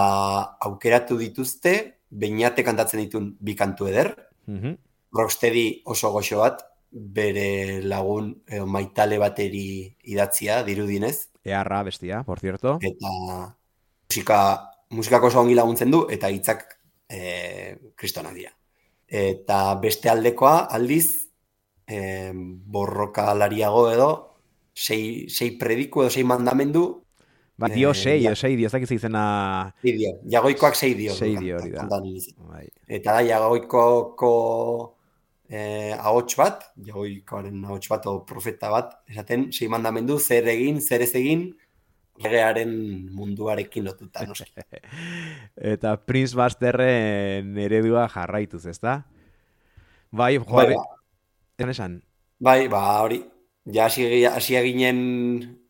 aukeratu 0.69 1.17
dituzte, 1.17 1.73
beinate 2.11 2.63
kantatzen 2.65 3.01
ditun 3.07 3.33
bi 3.41 3.57
kantu 3.57 3.89
eder, 3.89 4.13
Mhm. 4.49 4.77
Rocksteady 5.17 5.83
oso 5.89 6.11
goxo 6.13 6.39
bat, 6.45 6.61
bere 6.91 7.83
lagun 7.83 8.33
edo 8.47 8.67
maitale 8.67 9.19
bateri 9.19 9.97
idatzia, 10.05 10.63
dirudinez, 10.65 11.29
Earra 11.49 11.83
bestia, 11.83 12.23
por 12.25 12.41
cierto. 12.41 12.79
eta 12.83 13.57
musika, 14.09 14.71
musikako 14.91 15.27
oso 15.29 15.41
ongi 15.41 15.55
laguntzen 15.55 15.91
du, 15.91 16.07
eta 16.11 16.31
hitzak 16.31 16.65
e, 17.09 17.77
kristonak 17.97 18.35
dira. 18.35 18.53
Eta 19.09 19.75
beste 19.81 20.11
aldekoa, 20.13 20.69
aldiz, 20.69 21.29
e, 21.87 22.33
borrokalariago 22.35 23.91
edo, 23.93 24.11
sei, 24.75 25.29
sei 25.29 25.53
prediku 25.59 26.05
edo 26.05 26.11
sei 26.11 26.25
mandamendu, 26.25 27.05
Ba, 27.59 27.67
dio 27.67 27.91
Eh, 27.91 27.95
sei, 28.37 28.55
dio, 28.55 28.69
ez 28.69 28.73
dakiz 28.73 28.93
izena... 28.95 29.75
sei 29.83 29.97
dio, 29.97 30.13
jagoikoak 30.31 30.77
sei 30.79 30.93
dio. 30.95 31.11
Sei 31.13 31.33
dio 31.35 31.57
hori 31.59 31.73
da. 31.73 31.89
Bai. 31.91 32.69
Eta 32.87 33.17
da, 33.17 33.25
jagoikoko 33.27 34.31
eh, 35.49 35.95
ahots 35.97 36.37
bat, 36.39 36.67
jagoikoaren 36.87 37.65
ahots 37.65 37.89
bat, 37.91 38.07
o 38.07 38.21
profeta 38.29 38.71
bat, 38.73 38.93
esaten, 39.09 39.49
sei 39.53 39.69
mandamendu, 39.73 40.19
zer 40.21 40.49
egin, 40.53 40.81
zer 40.81 41.05
ez 41.07 41.15
egin, 41.19 41.49
regearen 42.23 42.73
munduarekin 43.15 43.87
lotuta, 43.87 44.27
noski. 44.27 44.53
Eta 45.75 45.97
Prince 46.03 46.37
Busterren 46.39 47.57
eredua 47.63 48.09
jarraituz, 48.13 48.65
ezta? 48.67 49.01
Bai, 50.11 50.35
jo, 50.39 50.45
Bai, 50.49 50.73
ba, 50.75 50.85
esan 51.69 52.01
bai, 52.39 52.69
ba, 52.71 52.81
hori, 53.03 53.19
ja 53.67 53.87
hasi 53.87 54.25
hasia 54.25 54.63
ginen 54.65 55.01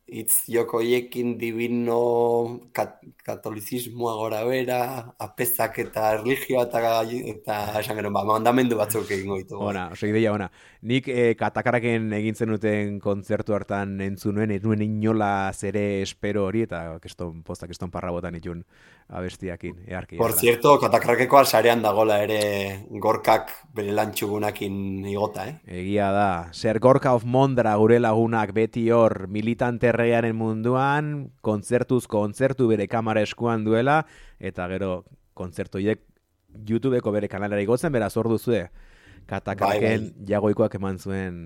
hitz 0.09 0.49
jokoiekin 0.49 1.37
divino 1.39 1.99
kat, 2.73 2.99
katolizismoa 3.25 4.15
gora 4.17 4.41
bera, 4.49 4.81
apezak 5.21 5.79
eta 5.85 6.13
erligioa 6.17 6.65
eta, 6.69 6.83
eta 7.35 7.59
esan 7.81 8.01
gero, 8.01 8.13
ba, 8.15 8.25
mandamendu 8.29 8.79
batzuk 8.81 9.11
egingo 9.11 9.39
ditugu. 9.43 9.67
Ona, 9.69 9.89
oso 9.93 10.09
ideia 10.09 10.33
ona. 10.33 10.49
Nik 10.79 11.09
eh, 11.11 11.33
katakaraken 11.35 12.13
egin 12.15 12.37
zenuten 12.39 13.01
kontzertu 13.03 13.55
hartan 13.57 13.97
entzun 14.05 14.37
nuen, 14.39 14.53
ez 14.55 14.61
nuen 14.63 14.85
inola 14.85 15.51
zere 15.51 16.03
espero 16.05 16.45
hori, 16.47 16.63
eta 16.69 17.01
keston, 17.03 17.41
posta 17.43 17.67
keston 17.67 17.91
parra 17.91 18.13
botan 18.15 18.37
itun 18.39 18.61
abestiakin, 19.11 19.81
earki. 19.89 20.21
Por 20.21 20.31
jarra. 20.31 20.41
cierto, 20.41 20.77
katakrakeko 20.79 21.43
sarean 21.45 21.83
dagola 21.83 22.21
ere 22.23 22.85
gorkak 23.03 23.51
bere 23.75 23.91
lantxugunakin 23.99 25.09
igota, 25.11 25.49
eh? 25.51 25.57
Egia 25.81 26.13
da, 26.15 26.31
zer 26.55 26.79
Gorka 26.79 27.17
of 27.17 27.25
Mondra 27.27 27.75
gure 27.75 27.99
lagunak 27.99 28.53
beti 28.55 28.87
hor 28.95 29.27
militante 29.27 29.91
errearen 29.91 30.37
munduan, 30.39 31.33
kontzertuz 31.43 32.05
kontzertu 32.07 32.69
bere 32.71 32.87
kamara 32.87 33.27
eskuan 33.27 33.67
duela, 33.67 34.05
eta 34.39 34.71
gero 34.71 35.03
kontzertu 35.35 35.83
hiek 35.83 36.05
YouTubeko 36.69 37.11
bere 37.11 37.27
kanalera 37.27 37.67
igotzen, 37.67 37.91
beraz 37.91 38.15
hor 38.17 38.31
duzue, 38.31 38.69
katakaken 39.29 40.09
Bai, 40.09 40.29
jagoikoak 40.31 40.75
eman 40.79 40.99
zuen 40.99 41.41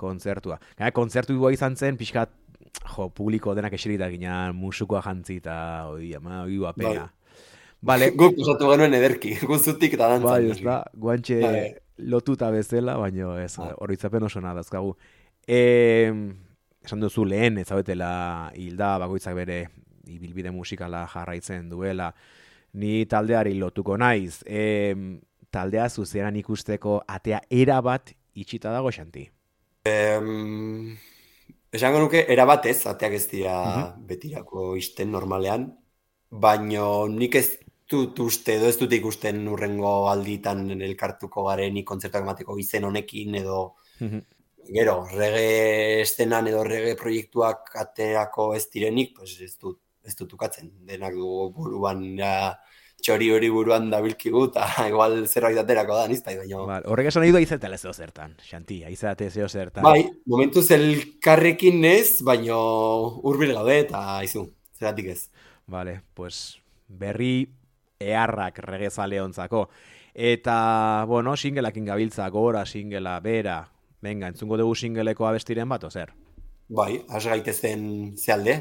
kontzertua. 0.00 0.58
Gaina, 0.78 0.92
kontzertu 0.94 1.36
izan 1.50 1.76
zen, 1.76 1.96
pixkat, 1.96 2.32
jo, 2.96 3.08
publiko 3.14 3.54
denak 3.54 3.74
eserita 3.76 4.08
ginean, 4.12 4.56
musukoa 4.58 5.02
jantzi 5.04 5.38
eta, 5.42 5.56
oi, 5.92 6.12
ama, 6.18 6.42
oi, 6.44 6.58
apena. 6.68 7.08
Vale, 7.84 8.10
Guk 8.20 8.38
usatu 8.40 8.70
genuen 8.72 8.94
ederki, 8.96 9.36
guzutik 9.50 9.96
eta 9.98 10.10
dantzan. 10.14 10.30
Bai, 10.30 10.50
ez 10.50 10.60
da, 10.64 10.80
guantxe 10.96 11.40
Bai. 11.44 11.64
lotuta 12.10 12.50
bezala, 12.54 12.96
baina 13.00 13.38
ez, 13.42 13.54
Bai. 13.60 13.72
horitzapen 13.86 14.26
oso 14.30 14.42
nadazkagu. 14.44 14.94
E, 15.46 15.60
esan 16.84 17.04
duzu 17.04 17.26
lehen, 17.28 17.60
ez 17.60 17.68
zabetela 17.68 18.50
hilda 18.56 18.96
bakoitzak 19.04 19.36
bere 19.36 19.64
ibilbide 20.10 20.50
musikala 20.52 21.04
jarraitzen 21.08 21.68
duela, 21.70 22.10
ni 22.80 23.04
taldeari 23.08 23.54
lotuko 23.60 23.96
naiz. 24.00 24.42
E, 24.44 24.96
taldea 25.54 25.88
zuzeran 25.88 26.36
ikusteko 26.42 26.98
atea 27.16 27.40
erabat 27.62 28.12
itxita 28.34 28.72
dago 28.74 28.90
xanti. 28.90 29.28
Em, 29.84 30.96
esango 31.76 32.00
nuke, 32.02 32.24
erabat 32.34 32.66
ez, 32.70 32.78
ateak 32.90 33.12
ez 33.18 33.26
dira 33.30 33.56
Mhm. 33.68 34.06
betirako 34.08 34.74
isten 34.80 35.10
normalean, 35.12 35.68
baino 36.30 37.06
nik 37.08 37.34
ez 37.40 37.48
dut 37.90 38.18
uste, 38.24 38.56
edo 38.56 38.66
ez 38.72 38.78
dut 38.80 38.92
ikusten 38.96 39.42
urrengo 39.48 40.08
alditan 40.10 40.64
elkartuko 40.88 41.44
garenik 41.50 41.86
kontzertuak 41.86 42.24
emateko 42.24 42.56
izen 42.58 42.84
honekin 42.88 43.34
edo 43.42 43.58
gero, 44.74 44.94
rege 45.12 46.00
estenan 46.00 46.46
edo 46.48 46.62
rege 46.64 46.94
proiektuak 46.96 47.74
aterako 47.82 48.54
ez 48.56 48.64
direnik, 48.72 49.14
pues 49.16 49.36
ez 49.40 49.58
dut, 49.60 49.78
ez 50.04 50.14
dut 50.16 50.32
ukatzen. 50.32 50.70
Denak 50.88 51.12
dugu 51.14 51.50
buruan, 51.58 52.16
ja, 52.16 52.32
txori 53.04 53.28
hori 53.34 53.50
buruan 53.52 53.90
dabilkigu, 53.92 54.46
eta 54.48 54.66
igual 54.90 55.18
zerbait 55.28 55.58
aterako 55.60 55.98
da, 55.98 56.06
niztai, 56.08 56.38
baina... 56.40 56.62
Vale, 56.70 56.88
horrek 56.90 57.10
esan 57.10 57.24
nahi 57.24 57.34
du 57.34 57.40
aizetela 57.40 57.78
zeo 57.78 57.92
zertan, 57.92 58.36
xanti, 58.48 58.80
aizate 58.88 59.28
zeo 59.30 59.48
zertan. 59.48 59.84
Bai, 59.84 60.06
momentuz 60.30 60.66
elkarrekin 60.74 61.84
ez, 61.90 62.22
baino 62.24 62.58
hurbil 63.22 63.52
gaude 63.58 63.76
eta 63.84 64.04
izu, 64.24 64.46
zeratik 64.78 65.12
ez. 65.12 65.20
Vale, 65.70 65.98
pues 66.16 66.62
berri 66.88 67.46
eharrak 68.00 68.58
regezale 68.64 69.20
ontzako. 69.22 69.68
Eta, 70.14 71.04
bueno, 71.08 71.36
singelakin 71.36 71.88
gabiltza 71.90 72.28
gora, 72.30 72.64
singela, 72.64 73.18
bera. 73.20 73.58
Venga, 74.04 74.28
entzungo 74.30 74.56
dugu 74.60 74.76
singeleko 74.76 75.26
abestiren 75.26 75.68
bat, 75.68 75.84
o 75.84 75.90
zer? 75.90 76.12
Bai, 76.68 77.02
has 77.08 77.24
gaitezen 77.26 78.14
ze 78.16 78.32
alde, 78.32 78.54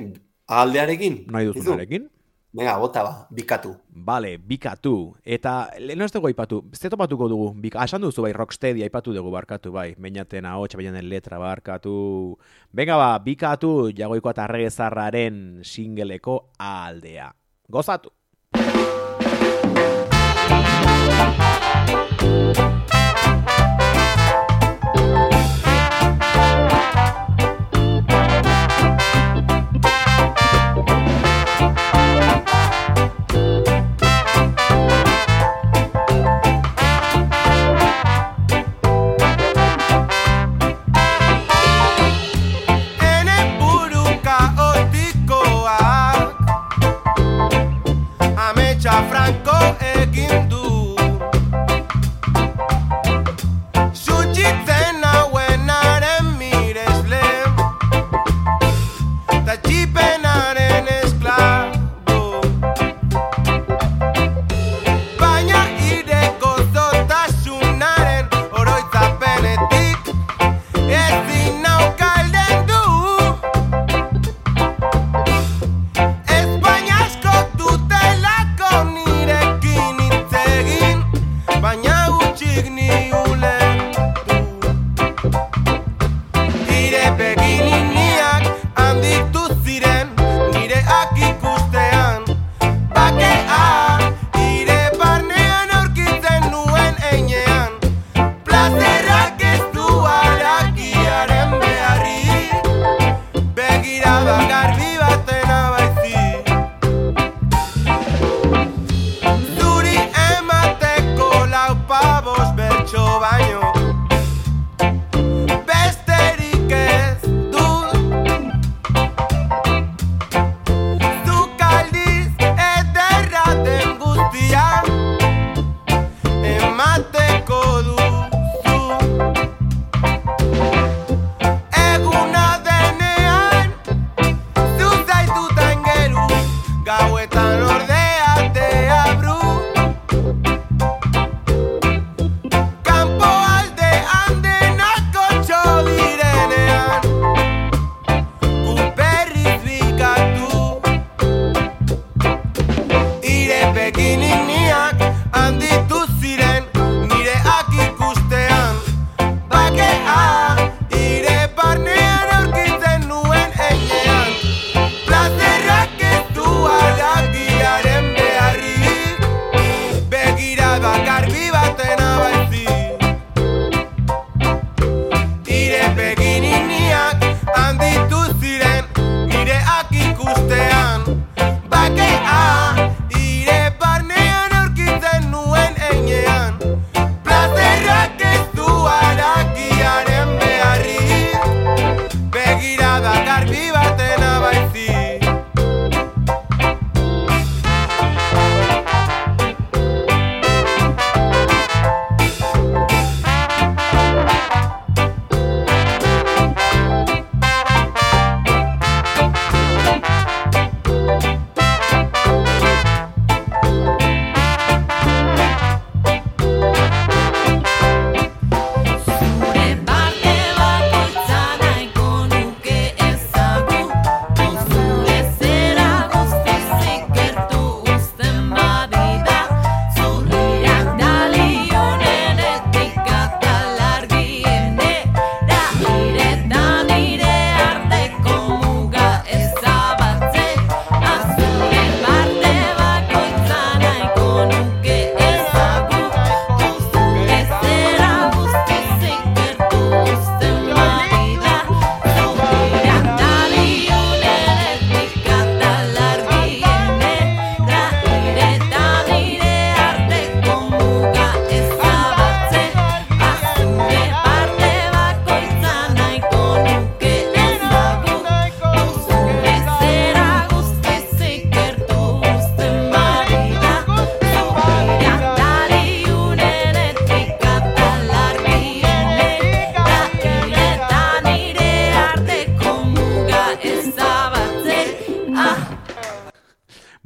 aldearekin? 0.47 1.25
Nahi 1.31 1.51
duzunarekin? 1.51 2.09
Venga, 2.53 2.77
bota 2.77 3.01
ba, 3.01 3.13
bikatu. 3.33 3.73
Bale, 3.89 4.37
bikatu. 4.37 5.15
Eta 5.25 5.73
lehen 5.81 6.05
ez 6.05 6.11
dugu 6.13 6.29
aipatu, 6.29 6.61
ze 6.77 6.91
topatuko 6.93 7.25
dugu? 7.31 7.47
Bik, 7.57 7.79
asan 7.81 8.03
ah, 8.03 8.05
duzu 8.05 8.21
bai, 8.21 8.33
Rocksteady 8.37 8.85
aipatu 8.85 9.09
dugu 9.09 9.33
barkatu 9.33 9.73
bai, 9.73 9.95
meinaten 9.97 10.45
ahotsa, 10.45 10.77
bainaten 10.77 11.09
letra 11.09 11.41
barkatu. 11.41 12.37
Venga 12.69 13.01
ba, 13.01 13.17
bikatu 13.17 13.89
jagoiko 13.97 14.29
eta 14.29 14.45
regezarraren 14.53 15.63
singeleko 15.65 16.53
aldea. 16.61 17.33
Gozatu! 17.73 18.13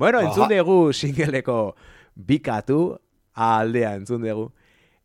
Bueno, 0.07 0.21
entzun 0.23 0.47
dugu 0.47 0.93
singeleko 0.93 1.75
bikatu, 2.15 2.95
aldea 3.33 3.89
entzun 3.97 4.21
dugu. 4.23 4.45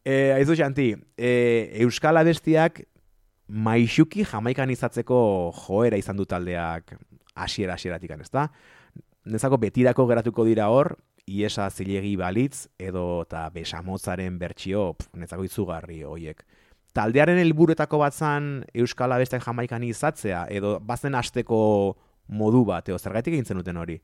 E, 0.05 0.30
Aizu 0.36 0.55
Xanti, 0.55 0.92
e, 1.18 1.72
Euskal 1.82 2.20
Abestiak 2.20 2.84
maixuki 3.48 4.22
jamaikan 4.22 4.70
izatzeko 4.70 5.18
joera 5.57 5.98
izan 5.98 6.20
du 6.20 6.28
taldeak 6.30 6.94
hasiera 7.34 7.74
hasieratik 7.74 8.14
ez 8.14 8.30
da? 8.30 8.46
Nezako 9.26 9.59
betirako 9.59 10.07
geratuko 10.07 10.44
dira 10.44 10.68
hor, 10.70 10.94
iesa 11.26 11.68
zilegi 11.70 12.14
balitz 12.14 12.68
edo 12.78 13.24
eta 13.26 13.48
besamotzaren 13.50 14.38
bertsio 14.38 14.94
netzako 15.14 15.50
izugarri 15.50 16.05
hoiek. 16.05 16.46
Taldearen 16.94 17.42
helburuetako 17.42 17.98
bat 17.98 18.14
zan 18.14 18.64
Euskal 18.72 19.11
Abestiak 19.11 19.42
jamaikan 19.42 19.82
izatzea 19.82 20.46
edo 20.48 20.78
bazen 20.78 21.16
asteko 21.16 21.96
modu 22.28 22.64
bat, 22.64 22.86
edo 22.86 23.03
zergaitik 23.03 23.34
egin 23.34 23.50
zenuten 23.50 23.76
hori? 23.76 23.98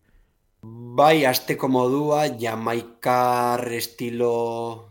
Bai, 0.63 1.25
asteko 1.25 1.69
modua, 1.71 2.25
jamaikar 2.35 3.63
estilo, 3.77 4.91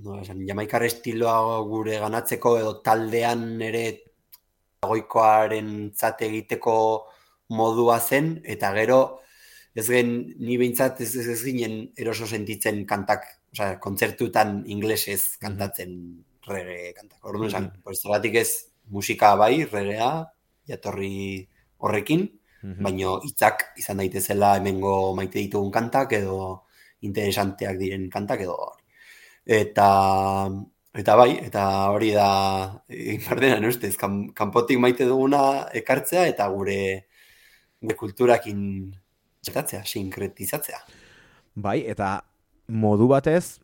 no, 0.00 0.16
esan, 0.22 0.40
jamaikar 0.48 0.86
estiloa 0.86 1.60
gure 1.68 1.98
ganatzeko 2.00 2.54
edo 2.62 2.72
taldean 2.86 3.60
ere 3.60 3.84
goikoaren 4.88 5.92
zate 5.92 6.30
egiteko 6.30 6.76
modua 7.52 7.98
zen, 8.00 8.38
eta 8.48 8.72
gero, 8.72 8.98
ez 9.76 9.86
gen, 9.90 10.16
ni 10.40 10.56
behintzat 10.56 11.04
ez, 11.04 11.12
ez, 11.20 11.38
ginen 11.44 11.78
eroso 12.00 12.26
sentitzen 12.26 12.86
kantak, 12.88 13.28
osea, 13.52 13.76
kontzertutan 13.84 14.62
inglesez 14.72 15.36
kantatzen 15.42 15.98
reggae 16.48 16.94
kantak. 16.96 17.20
Orduan 17.28 17.52
esan, 17.52 17.72
pues, 17.84 18.00
zergatik 18.00 18.40
ez 18.40 18.50
musika 18.88 19.34
bai, 19.36 19.66
reggaea, 19.68 20.14
jatorri 20.72 21.48
horrekin, 21.76 22.30
baino 22.62 23.20
hitzak 23.26 23.64
izan 23.78 23.98
daitezela 23.98 24.56
hemengo 24.56 25.14
maite 25.14 25.38
ditugun 25.40 25.70
kantak 25.70 26.12
edo 26.12 26.64
interesanteak 27.02 27.78
diren 27.78 28.08
kantak 28.10 28.40
edo 28.40 28.54
hori. 28.54 28.82
Eta 29.46 29.88
eta 30.94 31.16
bai, 31.16 31.30
eta 31.40 31.62
hori 31.90 32.12
da 32.12 32.28
egin 32.88 33.22
behar 33.24 33.40
dena, 33.40 33.60
no 33.60 33.68
ustez, 33.72 33.96
kan, 33.96 34.28
kanpotik 34.36 34.78
maite 34.78 35.06
duguna 35.08 35.68
ekartzea 35.72 36.26
eta 36.28 36.48
gure 36.52 37.06
gure 37.82 37.96
kulturakin 37.96 38.60
txertatzea, 39.42 39.82
sinkretizatzea. 39.84 40.78
Bai, 41.54 41.80
eta 41.88 42.20
modu 42.68 43.08
batez, 43.10 43.58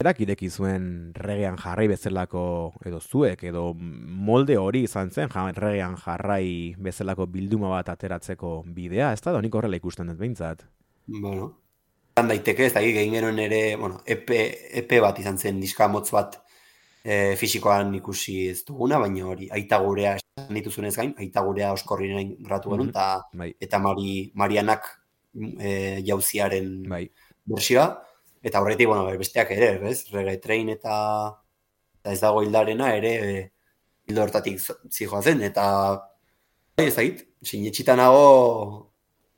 berak 0.00 0.20
ireki 0.24 0.48
zuen 0.50 1.12
regean 1.14 1.56
jarrai 1.60 1.86
bezalako 1.90 2.44
edo 2.86 3.00
zuek 3.00 3.44
edo 3.44 3.72
molde 3.74 4.56
hori 4.58 4.84
izan 4.88 5.10
zen 5.10 5.30
ja, 5.32 5.46
regean 5.56 5.96
jarrai 5.96 6.74
bezalako 6.78 7.26
bilduma 7.26 7.70
bat 7.70 7.92
ateratzeko 7.92 8.62
bidea, 8.66 9.12
ez 9.12 9.20
da, 9.20 9.40
nik 9.40 9.54
horrela 9.54 9.78
ikusten 9.78 10.10
dut 10.10 10.18
behintzat. 10.18 10.64
Bueno, 11.06 11.52
izan 12.12 12.32
daiteke, 12.32 12.66
ez 12.66 12.74
da, 12.74 12.82
egin 12.84 13.14
genuen 13.18 13.38
ere, 13.38 13.62
bueno, 13.76 14.00
EP, 14.06 14.30
EP 14.82 14.96
bat 15.04 15.18
izan 15.22 15.38
zen 15.38 15.60
diska 15.62 15.88
motz 15.88 16.10
bat 16.14 16.40
e, 17.04 17.34
fisikoan 17.38 17.94
ikusi 17.98 18.36
ez 18.50 18.62
duguna, 18.68 18.98
baina 19.02 19.26
hori, 19.32 19.48
aita 19.54 19.78
gurea 19.82 20.16
esan 20.18 20.58
dituzunez 20.58 20.94
gain, 20.96 21.14
aita 21.18 21.44
gurea 21.46 21.72
oskorrien 21.76 22.36
gratu 22.42 22.74
genuen, 22.74 22.90
eta, 22.92 23.08
Bai, 23.38 23.52
eta 23.60 23.80
Mari, 23.82 24.30
Marianak 24.34 24.88
e, 25.58 26.02
jauziaren 26.06 26.72
bai. 26.90 27.06
bersioa, 27.48 27.90
eta 28.42 28.60
horretik, 28.60 28.88
bueno, 28.90 29.06
besteak 29.18 29.50
ere, 29.54 29.74
ez? 29.90 30.10
Reggae 30.12 30.38
train 30.42 30.68
eta, 30.74 30.94
eta 32.00 32.12
ez 32.12 32.20
dago 32.20 32.42
hildarena 32.42 32.90
ere 32.96 33.12
e, 33.22 33.36
hildo 34.08 34.24
hortatik 34.26 34.58
zo- 34.60 34.78
zijoazen, 34.90 35.42
eta 35.46 35.66
bai, 36.76 36.86
ez 36.88 36.94
dakit, 36.96 37.22
sinetxita 37.42 37.96
nago 37.98 38.24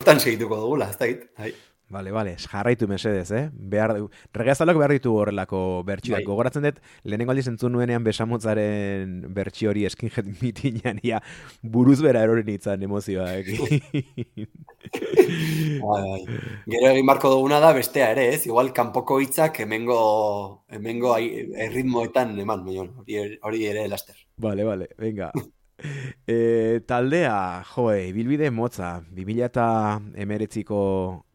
hortan 0.00 0.20
segituko 0.20 0.57
dugula, 0.62 0.90
ez 0.90 0.98
dakit, 1.00 1.28
bai. 1.38 1.52
Bale, 1.95 2.11
bale, 2.11 2.32
jarraitu 2.42 2.88
mesedez, 2.90 3.28
eh? 3.30 3.45
Behar, 3.55 3.92
regeazalok 4.34 4.80
behar 4.80 4.92
ditu 4.97 5.12
horrelako 5.14 5.59
bertsioak. 5.86 6.24
Bai. 6.24 6.26
Gogoratzen 6.26 6.64
dut, 6.66 6.80
lehenengo 7.07 7.30
aldiz 7.30 7.47
entzun 7.53 7.70
nuenean 7.76 8.03
besamotzaren 8.03 9.12
bertsio 9.36 9.70
hori 9.70 9.84
skinhead 9.92 10.26
mitinean, 10.40 10.99
ia, 11.07 11.20
buruz 11.62 12.01
bera 12.03 12.24
eroren 12.26 12.51
itzan 12.51 12.82
emozioak. 12.82 13.47
Bai, 15.84 16.03
bai. 16.03 16.38
Gero 16.70 16.90
egin 16.90 17.07
barko 17.09 17.30
duguna 17.32 17.61
da 17.62 17.72
bestea 17.76 18.11
ere, 18.14 18.26
ez? 18.34 18.45
Igual 18.47 18.72
kanpoko 18.76 19.20
hitzak 19.22 19.61
hemengo 19.64 19.99
hemengo 20.68 21.14
erritmoetan 21.16 22.34
eman, 22.42 22.66
hori 22.68 23.26
hori 23.42 23.66
ere 23.70 23.86
laster. 23.90 24.18
Bale, 24.36 24.66
bale, 24.66 24.90
venga. 24.99 25.30
E, 26.26 26.80
taldea, 26.86 27.62
joe, 27.74 28.12
bilbide 28.14 28.49
motza, 28.55 29.03
2000 29.12 29.45
eta 29.51 29.66
emeretziko 30.14 30.78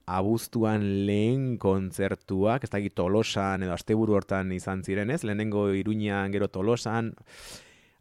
abuztuan 0.10 0.84
lehen 1.06 1.58
kontzertuak, 1.62 2.66
ez 2.66 2.72
dakit 2.74 2.96
tolosan 2.98 3.66
edo 3.66 3.76
asteburu 3.76 4.18
hortan 4.18 4.52
izan 4.56 4.82
ziren 4.84 5.12
ez, 5.14 5.22
lehenengo 5.28 5.68
iruñan 5.78 6.34
gero 6.34 6.50
tolosan, 6.50 7.14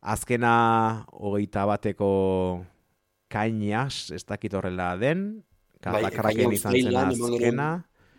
azkena 0.00 0.54
hogeita 1.12 1.66
bateko 1.68 2.11
kainas, 3.28 4.09
ez 4.16 4.24
dakit 4.24 4.54
horrela 4.54 4.94
den, 5.00 5.44
Bai, 5.78 6.00
katakarraken 6.02 6.54
ekaina 6.56 6.56
izan 6.56 6.78
zen 6.80 6.96
azkena, 7.04 7.68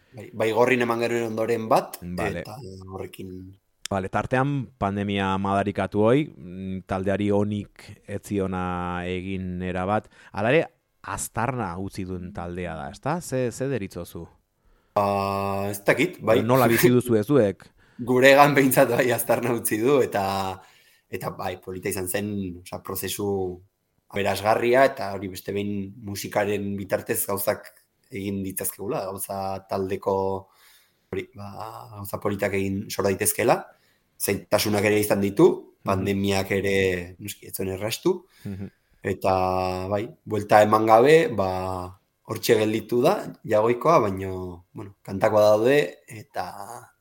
Bai, 0.09 0.29
bai 0.33 0.51
gorrin 0.57 0.81
eman 0.81 1.01
genuen 1.03 1.27
ondoren 1.29 1.67
bat, 1.69 1.99
Vale. 2.01 2.41
eta 2.41 2.55
horrekin 2.89 3.33
Vale, 3.89 4.05
tartean 4.13 4.67
pandemia 4.77 5.31
madarikatu 5.41 6.03
hoi, 6.05 6.27
mm, 6.29 6.83
taldeari 6.85 7.31
onik 7.33 7.87
etziona 8.05 9.01
egin 9.09 9.63
erabat. 9.65 10.11
Hala 10.29 10.51
ere, 10.53 10.67
aztarna 11.01 11.71
utzi 11.79 12.05
duen 12.05 12.33
taldea 12.33 12.75
da, 12.75 12.89
ezta? 12.91 13.19
Ze, 13.21 13.51
ze 13.51 13.67
deritzozu? 13.71 14.27
ba, 14.99 15.69
ez 15.69 15.79
dakit, 15.85 16.19
bai. 16.25 16.41
Nola 16.45 16.67
bizi 16.71 16.91
duzu 16.93 17.17
ezuek? 17.19 17.65
Guregan 18.09 18.55
behintzat 18.57 18.93
bai 18.95 19.09
aztarna 19.15 19.55
utzi 19.57 19.79
du 19.81 19.99
eta 20.03 20.23
eta 21.09 21.33
bai 21.37 21.55
polita 21.63 21.89
izan 21.89 22.07
zen, 22.07 22.29
osea, 22.61 22.81
prozesu 22.85 23.27
aberasgarria 24.13 24.85
eta 24.91 25.11
hori 25.15 25.29
beste 25.33 25.53
behin 25.55 25.89
musikaren 26.05 26.71
bitartez 26.77 27.23
gauzak 27.25 27.71
egin 28.09 28.41
ditzazkegula, 28.45 29.03
gauza 29.09 29.39
taldeko 29.69 30.15
hori, 31.11 31.25
ba, 31.37 31.49
gauza 31.97 32.21
politak 32.21 32.55
egin 32.57 32.83
sor 32.89 33.05
daitezkela, 33.09 33.59
zaitasunak 34.21 34.85
ere 34.89 35.01
izan 35.01 35.21
ditu, 35.25 35.49
pandemiak 35.85 36.51
ere 36.53 36.77
noski 37.21 37.49
ez 37.49 37.53
zuen 37.55 37.73
errastu, 37.75 38.15
eta 39.03 39.33
bai, 39.91 40.03
buelta 40.25 40.61
eman 40.65 40.87
gabe, 40.89 41.15
ba, 41.35 41.49
hortxe 42.29 42.57
gelditu 42.59 43.01
da, 43.01 43.15
jagoikoa, 43.47 43.99
baino, 44.05 44.33
bueno, 44.73 44.95
kantakoa 45.05 45.45
daude, 45.51 45.77
eta 46.07 46.45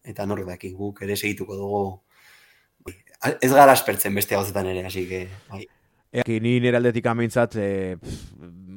eta 0.09 0.25
nork 0.27 0.47
daki, 0.49 0.73
guk 0.73 1.03
ere 1.05 1.19
segituko 1.19 1.59
dugu, 1.59 1.83
bai, 2.87 2.95
ez 3.43 3.53
gara 3.53 3.75
aspertzen 3.75 4.15
beste 4.17 4.39
gauzetan 4.39 4.71
ere, 4.71 4.87
hasi 4.89 5.05
que, 5.11 5.27
bai. 5.51 5.67
Eki, 6.23 6.39
ni 6.41 6.57
nire 6.63 6.79
aldetik 6.79 7.07
amintzat, 7.11 7.59
e, 7.61 7.99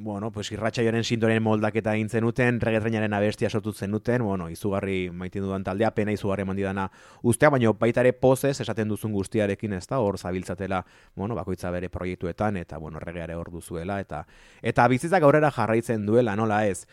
bueno, 0.04 0.32
pues 0.32 0.52
irratxaioaren 0.52 1.04
sintoren 1.04 1.42
moldaketa 1.44 1.94
egin 1.96 2.10
zenuten, 2.10 2.60
regetrainaren 2.62 3.14
abestia 3.14 3.50
sortu 3.50 3.74
zenuten, 3.74 4.24
bueno, 4.26 4.50
izugarri 4.50 5.10
maitin 5.14 5.46
dudan 5.46 5.64
taldea, 5.64 5.92
pena 5.96 6.12
izugarri 6.12 6.46
eman 6.46 6.58
didana 6.58 6.88
ustea, 7.22 7.52
baina 7.54 7.72
baita 7.78 8.02
ere 8.02 8.14
pozez 8.14 8.56
esaten 8.64 8.90
duzun 8.90 9.14
guztiarekin, 9.14 9.74
ez 9.78 9.86
da, 9.88 10.00
hor 10.00 10.18
zabiltzatela, 10.18 10.82
bueno, 11.16 11.38
bakoitza 11.38 11.72
bere 11.72 11.90
proiektuetan, 11.90 12.58
eta, 12.58 12.80
bueno, 12.82 13.00
regeare 13.00 13.36
hor 13.36 13.52
duzuela, 13.54 14.00
eta 14.02 14.26
eta 14.62 14.88
bizitzak 14.88 15.24
aurrera 15.24 15.52
jarraitzen 15.52 16.06
duela, 16.06 16.36
nola 16.36 16.66
ez. 16.68 16.88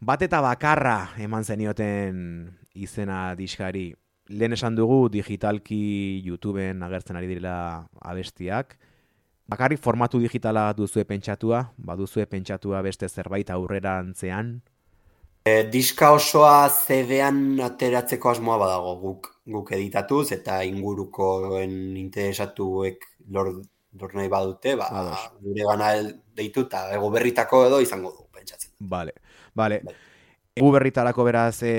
Bat 0.00 0.22
eta 0.28 0.40
bakarra 0.44 0.98
eman 1.18 1.44
zenioten 1.44 2.24
izena 2.74 3.34
diskari, 3.34 3.92
lehen 4.28 4.54
esan 4.56 4.76
dugu 4.76 5.08
digitalki 5.12 6.22
YouTubeen 6.24 6.82
agertzen 6.82 7.16
ari 7.16 7.28
direla 7.28 7.56
abestiak, 8.00 8.78
Bakarrik 9.48 9.80
formatu 9.80 10.18
digitala 10.22 10.70
duzue 10.72 11.04
pentsatua, 11.04 11.66
baduzue 11.76 12.24
pentsatua 12.26 12.80
beste 12.82 13.08
zerbait 13.08 13.50
aurrera 13.50 13.98
antzean. 14.00 14.54
E, 15.44 15.66
diska 15.68 16.14
osoa 16.16 16.70
CD-an 16.72 17.60
ateratzeko 17.60 18.30
asmoa 18.30 18.56
badago 18.62 18.94
guk 19.02 19.28
guk 19.44 19.74
editatuz 19.76 20.30
eta 20.32 20.62
ingurukoen 20.64 21.74
interesatuek 22.00 23.04
lor, 23.36 23.50
lor 24.00 24.16
nahi 24.16 24.30
badute, 24.32 24.74
ba, 24.80 24.88
Ados. 25.02 25.20
gure 25.44 25.68
gana 25.68 25.92
deitu 26.36 26.64
eta 26.64 26.86
ego 26.96 27.10
berritako 27.12 27.66
edo 27.68 27.80
izango 27.84 28.14
du 28.16 28.24
pentsatzen. 28.32 28.72
Vale, 28.80 29.12
vale. 29.54 29.82
Gu 30.56 30.70
berritarako 30.70 31.24
beraz 31.26 31.62
e, 31.66 31.74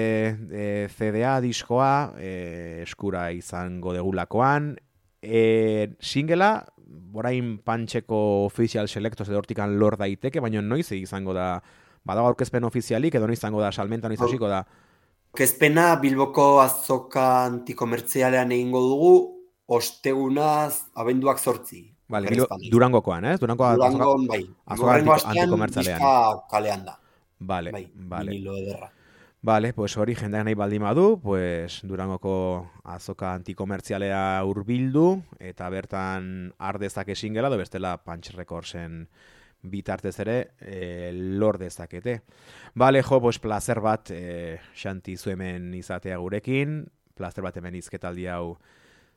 e, 0.52 0.66
CDA, 0.92 1.40
diskoa, 1.42 2.14
e, 2.20 2.84
eskura 2.84 3.30
izango 3.32 3.96
degulakoan. 3.96 4.76
E, 5.24 5.96
singela, 6.04 6.68
orain 7.14 7.58
pantxeko 7.64 8.46
official 8.46 8.88
selectos 8.88 9.28
edo 9.30 9.38
hortikan 9.40 9.78
lor 9.80 9.98
daiteke, 9.98 10.40
baina 10.40 10.62
noiz 10.62 10.92
izango 10.92 11.34
da, 11.34 11.62
badago 12.06 12.28
aurkezpen 12.28 12.64
ofizialik, 12.64 13.16
edo 13.16 13.28
noiz 13.28 13.40
izango 13.40 13.62
da, 13.62 13.72
salmenta 13.72 14.08
noiz 14.12 14.20
hasiko 14.22 14.48
da. 14.52 14.66
Kezpena 15.36 15.96
Bilboko 16.00 16.62
azoka 16.62 17.46
antikomertzialean 17.46 18.52
egingo 18.56 18.80
dugu, 18.86 19.14
ostegunaz 19.68 20.86
abenduak 20.96 21.40
sortzi. 21.40 21.82
Vale, 22.10 22.30
Bilbo-. 22.30 22.48
Durangokoan, 22.72 23.26
ez? 23.26 23.40
Durango 23.42 23.66
Durangon, 23.76 24.28
bai. 24.28 24.44
azoka 24.66 24.92
Hurrengo 24.92 25.12
antiko- 25.12 25.16
astean 25.16 25.44
antikomertzialean. 25.48 26.00
diska 26.00 26.48
kalean 26.52 26.86
da. 26.86 27.00
Vale, 27.40 27.72
Bai, 27.72 27.88
vale. 27.96 28.32
vinilo 28.32 28.54
ederra. 28.58 28.92
Vale, 29.46 29.74
pues 29.78 29.94
hori 30.02 30.16
jendeak 30.18 30.42
nahi 30.48 30.56
baldin 30.58 30.82
badu, 30.82 31.20
pues 31.22 31.84
Durangoko 31.86 32.32
azoka 32.90 33.36
antikomertzialea 33.38 34.42
hurbildu 34.42 35.20
eta 35.38 35.68
bertan 35.70 36.32
har 36.58 36.80
dezake 36.82 37.14
singela 37.14 37.52
edo 37.54 37.60
bestela 37.62 37.92
Punch 38.02 38.32
Recordsen 38.34 39.04
bitartez 39.62 40.16
ere 40.26 40.38
e, 40.58 41.12
lor 41.14 41.60
dezakete. 41.62 42.24
Vale, 42.74 43.04
jo, 43.06 43.22
pues 43.22 43.38
placer 43.38 43.84
bat 43.86 44.10
e, 44.10 44.58
xanti 44.74 45.14
zu 45.16 45.30
hemen 45.30 45.76
izatea 45.78 46.18
gurekin, 46.18 46.80
placer 47.14 47.46
bat 47.46 47.62
hemen 47.62 47.78
izketaldi 47.78 48.26
hau 48.26 48.56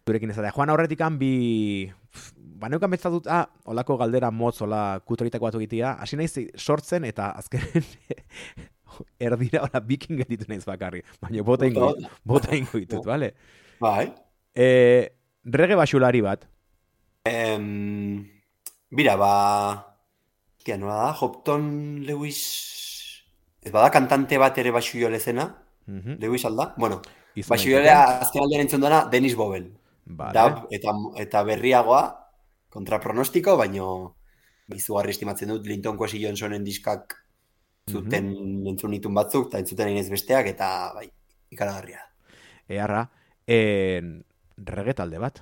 zurekin 0.04 0.36
izatea. 0.36 0.52
Joan 0.52 0.76
aurretikan 0.76 1.16
bi... 1.16 1.88
Baneukan 2.58 2.90
betzat 2.90 3.14
dut, 3.14 3.32
ah, 3.32 3.46
olako 3.64 3.96
galdera 3.96 4.28
motz, 4.28 4.58
ola 4.60 4.98
kutoritako 5.06 5.48
bat 5.48 5.56
egitea, 5.62 6.00
hasi 6.02 6.20
naiz 6.20 6.34
sortzen 6.58 7.08
eta 7.08 7.30
azkenen 7.38 7.86
erdira 9.26 9.62
hola 9.66 9.80
bikin 9.84 10.20
gelditu 10.22 10.49
naiz 10.49 10.64
bakarri. 10.66 11.03
Baina 11.22 11.45
bota 11.45 11.68
ingo, 11.68 11.93
Bota, 12.24 12.55
ingo 12.57 12.80
ditut, 12.80 13.05
bale? 13.07 13.32
Bai. 13.80 14.09
E, 14.55 14.68
rege 15.45 15.78
basulari 15.78 16.22
bat. 16.24 16.49
Em, 17.28 18.24
bira, 18.91 19.16
ba... 19.20 19.32
Tia, 20.64 20.76
nola 20.76 20.97
da? 21.05 21.12
Hopton 21.20 22.03
Lewis... 22.07 22.43
Ez 23.62 23.72
bada 23.74 23.91
kantante 23.93 24.39
bat 24.39 24.57
ere 24.59 24.70
basu 24.70 24.99
lezena? 25.11 25.49
Mhm. 25.86 26.18
Lewis 26.20 26.45
alda? 26.45 26.74
Bueno, 26.78 27.01
basu 27.49 27.70
daiteke. 27.74 27.93
azken 28.24 28.43
aldean 28.43 28.62
entzun 28.64 28.80
dana 28.80 29.05
Dennis 29.11 29.34
Bobel. 29.36 29.66
Vale. 30.07 30.32
Dab, 30.32 30.66
eta, 30.72 30.95
eta 31.20 31.43
berriagoa, 31.45 32.03
kontrapronostiko, 32.72 33.57
baino 33.57 34.14
izugarri 34.74 35.12
estimatzen 35.12 35.53
dut 35.53 35.66
Linton 35.66 35.97
Kwesi 35.97 36.20
Johnsonen 36.22 36.64
diskak 36.64 37.16
zuten 37.89 38.28
entzun 38.68 38.91
nitun 38.91 39.14
batzuk, 39.14 39.49
eta 39.49 39.59
entzuten 39.62 39.89
inez 39.93 40.09
besteak, 40.11 40.47
eta 40.55 40.93
bai, 40.95 41.07
ikaragarria. 41.51 42.01
Earra, 42.68 43.07
en, 43.47 44.24
rege 44.57 44.95
talde 44.95 45.18
bat. 45.18 45.41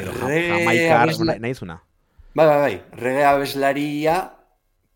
Edo 0.00 0.12
ja, 0.16 0.26
Reggae 0.26 0.58
jamaikar, 0.58 1.02
abesla- 1.08 1.38
nahi 1.40 1.54
zuna. 1.54 1.82
Bai, 2.34 2.46
bai, 2.46 2.58
bai, 2.60 2.82
reggae 2.92 3.24
abeslaria, 3.24 4.18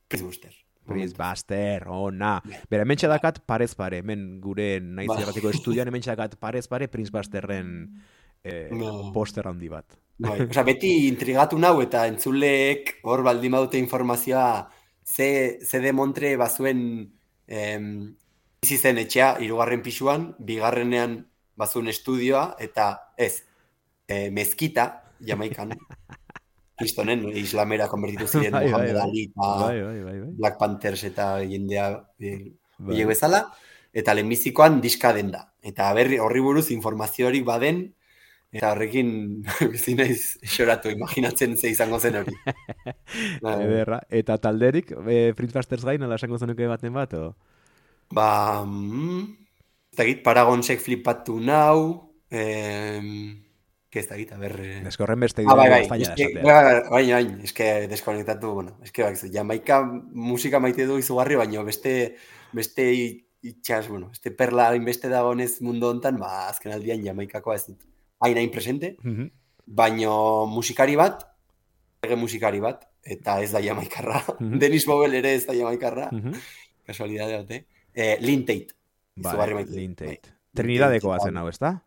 Prince 0.09 0.25
Buster. 0.27 0.53
Prince 0.87 1.15
Buster, 1.17 1.87
ona. 1.89 2.43
Bera, 2.71 2.83
hemen 2.85 2.99
dakat 3.01 3.41
parez 3.47 3.75
pare, 3.75 3.99
hemen 4.03 4.41
gure 4.41 4.81
naiz 4.81 5.09
Bai. 5.09 5.23
irratiko 5.23 5.51
estudian, 5.55 5.89
hemen 5.89 6.03
dakat 6.05 6.37
parez 6.37 6.67
pare 6.69 6.89
Prince 6.89 7.11
Busterren 7.11 8.01
eh, 8.45 8.69
No. 8.73 9.11
poster 9.13 9.47
handi 9.49 9.69
bat. 9.69 9.87
Bai, 10.19 10.43
osea, 10.47 10.63
beti 10.63 11.09
intrigatu 11.09 11.59
nau 11.59 11.81
eta 11.83 12.07
entzuleek 12.07 12.99
hor 13.03 13.23
baldin 13.27 13.51
badute 13.57 13.79
informazioa 13.81 14.69
ze, 15.05 15.59
ze 15.63 15.81
demontre 15.81 16.37
bazuen 16.37 17.13
em, 17.47 18.17
bizi 18.63 18.79
zen 18.79 18.99
etxea 18.99 19.37
hirugarren 19.41 19.83
pisuan, 19.85 20.33
bigarrenean 20.39 21.21
bazuen 21.57 21.89
estudioa 21.93 22.55
eta 22.59 23.13
ez, 23.17 23.45
e, 24.09 24.31
mezkita, 24.31 24.89
Jamaikan, 25.25 25.75
kristonen 26.81 27.29
islamera 27.39 27.87
konbertitu 27.89 28.27
ziren 28.27 28.57
Bai, 28.57 28.65
bai, 28.65 28.71
Muhammad 28.71 28.97
bai. 28.97 29.03
Ali 29.05 29.25
eta 29.29 29.51
Bai, 29.61 29.83
bai, 29.83 29.99
bai, 30.03 30.17
bai. 30.21 30.31
Black 30.41 30.59
Panthers 30.59 31.05
eta 31.07 31.29
jendea 31.45 31.91
e, 32.19 32.35
Bai. 32.79 33.05
bezala, 33.07 33.45
eta 33.95 34.15
lehenbizikoan 34.17 34.81
diska 34.83 35.13
den 35.15 35.31
da. 35.31 35.47
Eta 35.63 35.93
berri 35.95 36.19
horri 36.19 36.43
buruz 36.43 36.71
informaziorik 36.75 37.45
baden, 37.47 37.87
eta 38.55 38.71
horrekin 38.71 39.09
bizi 39.73 39.97
naiz 39.99 40.37
xoratu, 40.47 40.93
imaginatzen 40.95 41.57
ze 41.59 41.73
izango 41.75 41.99
zen 41.99 42.21
hori. 42.21 42.35
Bai. 43.45 43.57
Ederra. 43.67 44.01
Eta 44.11 44.39
talderik, 44.39 44.93
e, 44.95 45.33
Prince 45.35 45.59
Busters 45.59 45.87
gain, 45.87 46.03
ala 46.07 46.19
esango 46.21 46.39
zenuke 46.39 46.69
baten 46.71 46.95
bat, 46.95 47.17
o? 47.19 47.33
Ba, 48.15 48.29
mm, 48.63 49.25
ez 49.91 49.99
dakit, 49.99 50.23
Paragonsek 50.27 50.83
flipatu 50.83 51.41
nau, 51.43 52.13
em, 52.31 53.41
que 53.91 54.03
ez 54.03 54.09
dakit, 54.09 54.33
a 54.35 54.39
ber... 54.39 54.55
eh, 54.63 54.83
que 54.85 55.03
horren 55.03 55.21
beste 55.21 55.43
Ah, 55.47 55.57
bai, 55.59 55.69
bai, 55.71 55.83
eske, 55.83 55.99
esatea. 56.03 56.43
bai, 56.43 56.63
bai, 56.91 57.05
bai, 57.11 57.27
eske 57.49 57.69
deskonektatu, 57.91 58.53
bueno, 58.55 58.77
eske 58.87 59.03
bak, 59.03 59.19
Jamaika 59.33 59.83
musika 60.13 60.61
maite 60.63 60.87
du 60.87 60.99
izugarri, 60.99 61.37
baina 61.41 61.63
beste, 61.67 62.15
beste 62.53 62.87
itxas, 63.43 63.89
bueno, 63.89 64.09
beste 64.15 64.31
perla 64.31 64.69
hainbeste 64.71 65.11
dagoenez 65.11 65.61
mundu 65.61 65.91
hontan, 65.91 66.19
ba, 66.23 66.49
azken 66.53 66.73
aldian 66.73 67.03
Jamaikakoa 67.05 67.59
ez 67.59 67.67
dut 67.67 67.83
hain 68.25 68.37
hain 68.39 68.51
presente, 68.51 68.97
Mhm. 69.03 69.31
baino 69.67 70.47
musikari 70.47 70.97
bat, 70.97 71.23
ege 72.03 72.17
musikari 72.17 72.61
bat, 72.61 72.85
eta 73.03 73.41
ez 73.43 73.53
da 73.53 73.61
Jamaikarra. 73.63 74.23
Mhm. 74.41 74.59
Dennis 74.59 74.87
Bobel 74.87 75.15
ere 75.15 75.35
ez 75.35 75.47
da 75.47 75.55
Jamaikarra, 75.55 76.11
Mhm. 76.13 76.33
kasualidade 76.87 77.37
bate. 77.37 77.67
Eh, 77.95 78.19
Lin 78.21 78.45
Tate, 78.45 78.69
Bai, 79.17 79.65
Lin 79.71 79.95
bai. 79.95 80.17
Tate. 80.17 80.33
Trinidadekoa 80.55 81.19
zen 81.21 81.37
hau, 81.37 81.49
ezta? 81.49 81.83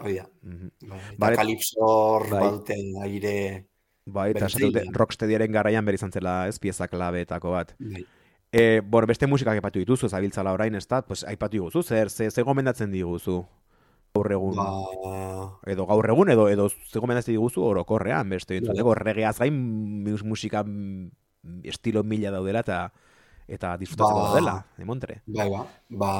Hoi 0.00 0.14
da. 0.16 0.28
Bai, 0.42 1.00
Vale. 1.18 1.36
Kalipsor, 1.36 2.28
Bai. 2.30 2.40
badute 2.40 2.74
aire... 3.02 3.66
Bai, 4.06 4.30
eta 4.30 4.46
dute 4.54 4.84
Rocksteadyaren 4.94 5.50
garaian 5.52 5.84
bere 5.84 5.96
izan 5.98 6.12
zela, 6.12 6.46
ez, 6.46 6.58
pieza 6.62 6.86
klabeetako 6.86 7.50
bat. 7.50 7.74
Bai. 7.78 8.04
E, 8.52 8.80
bor, 8.80 9.06
beste 9.06 9.26
musikak 9.26 9.54
aipatu 9.58 9.80
dituzu, 9.82 10.08
zabiltzala 10.08 10.52
orain, 10.54 10.74
ez 10.78 10.86
da? 10.86 11.02
Pues, 11.02 11.24
aipatu 11.26 11.56
diguzu, 11.58 11.82
zer, 11.82 12.10
ze, 12.10 12.30
ze 12.30 12.42
gomendatzen 12.42 12.90
diguzu? 12.92 13.44
Gaur 14.16 14.32
egun, 14.32 14.56
Ba, 14.56 14.66
edo 15.70 15.86
gaur 15.86 16.08
egun, 16.10 16.30
edo, 16.32 16.48
edo 16.48 16.68
ze 16.70 16.98
gomendatzen 16.98 17.34
diguzu 17.36 17.62
orokorrean, 17.68 18.28
beste 18.32 18.56
entzuteko, 18.58 18.94
regeaz 18.98 19.36
gain 19.38 19.56
mus- 20.04 20.24
musika 20.24 20.62
mm, 20.64 21.60
estilo 21.64 22.02
mila 22.02 22.30
daudela, 22.34 22.60
eta 22.64 22.80
eta 23.46 23.76
disfrutatzeko 23.78 24.20
Ba. 24.22 24.28
daudela, 24.32 24.54
emontre. 24.82 25.20
bai, 25.26 25.48
ba, 25.50 25.66
ba, 25.90 26.12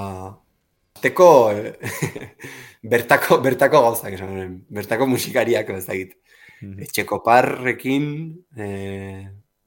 Azteko, 0.97 1.51
eh, 1.53 1.75
bertako, 2.93 3.41
bertako 3.45 3.83
gauzak 3.85 4.15
esan 4.17 4.31
nuen, 4.33 4.53
bertako 4.73 5.07
musikariak 5.11 5.69
ez 5.75 5.85
dakit. 5.87 6.15
Mhm. 6.63 6.79
Etxeko 6.87 7.19
parrekin, 7.23 8.07
eh, 8.57 9.27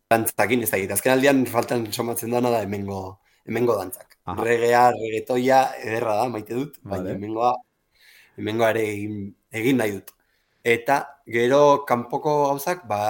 dantzakin 0.10 0.64
ez 0.66 0.72
dakit. 0.72 0.90
Azken 0.96 1.14
aldian 1.14 1.44
faltan 1.46 1.86
somatzen 1.94 2.32
dana 2.34 2.50
da 2.50 2.64
hemengo, 2.66 3.20
hemengo 3.46 3.76
dantzak. 3.78 4.18
Aha. 4.26 4.42
Regea, 4.44 4.88
regetoia, 4.96 5.60
ederra 5.84 6.16
da, 6.24 6.30
maite 6.34 6.56
dut, 6.58 6.80
baina 6.82 7.14
hemengoa, 7.14 7.54
hemengoa 8.40 8.72
ere 8.74 8.86
egin, 8.94 9.22
egin 9.52 9.78
nahi 9.82 9.92
dut. 9.98 10.14
Eta 10.64 11.00
gero 11.28 11.84
kanpoko 11.88 12.36
gauzak, 12.50 12.86
ba, 12.88 13.02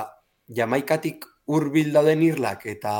jamaikatik 0.50 1.26
hurbil 1.50 1.94
dauden 1.94 2.22
irlak 2.26 2.66
eta 2.70 2.94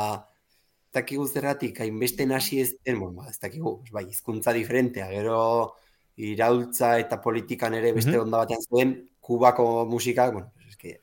ez 0.90 0.94
dakigu 0.98 1.26
zergatik 1.28 1.78
hainbeste 1.84 2.26
nasi 2.26 2.60
ez 2.64 2.72
den, 2.84 2.98
bueno, 2.98 3.20
ba, 3.22 3.28
ez 3.30 3.38
dakigu, 3.42 3.76
bai, 3.94 4.06
hizkuntza 4.10 4.52
diferentea, 4.56 5.06
gero 5.12 5.74
iraultza 6.20 6.96
eta 6.98 7.20
politikan 7.22 7.74
ere 7.74 7.92
beste 7.96 8.12
Mhm. 8.16 8.20
onda 8.24 8.38
batean 8.42 8.62
zuen, 8.68 8.96
kubako 9.20 9.86
musika, 9.86 10.30
bueno, 10.30 10.52
es 10.68 10.76
que 10.76 11.00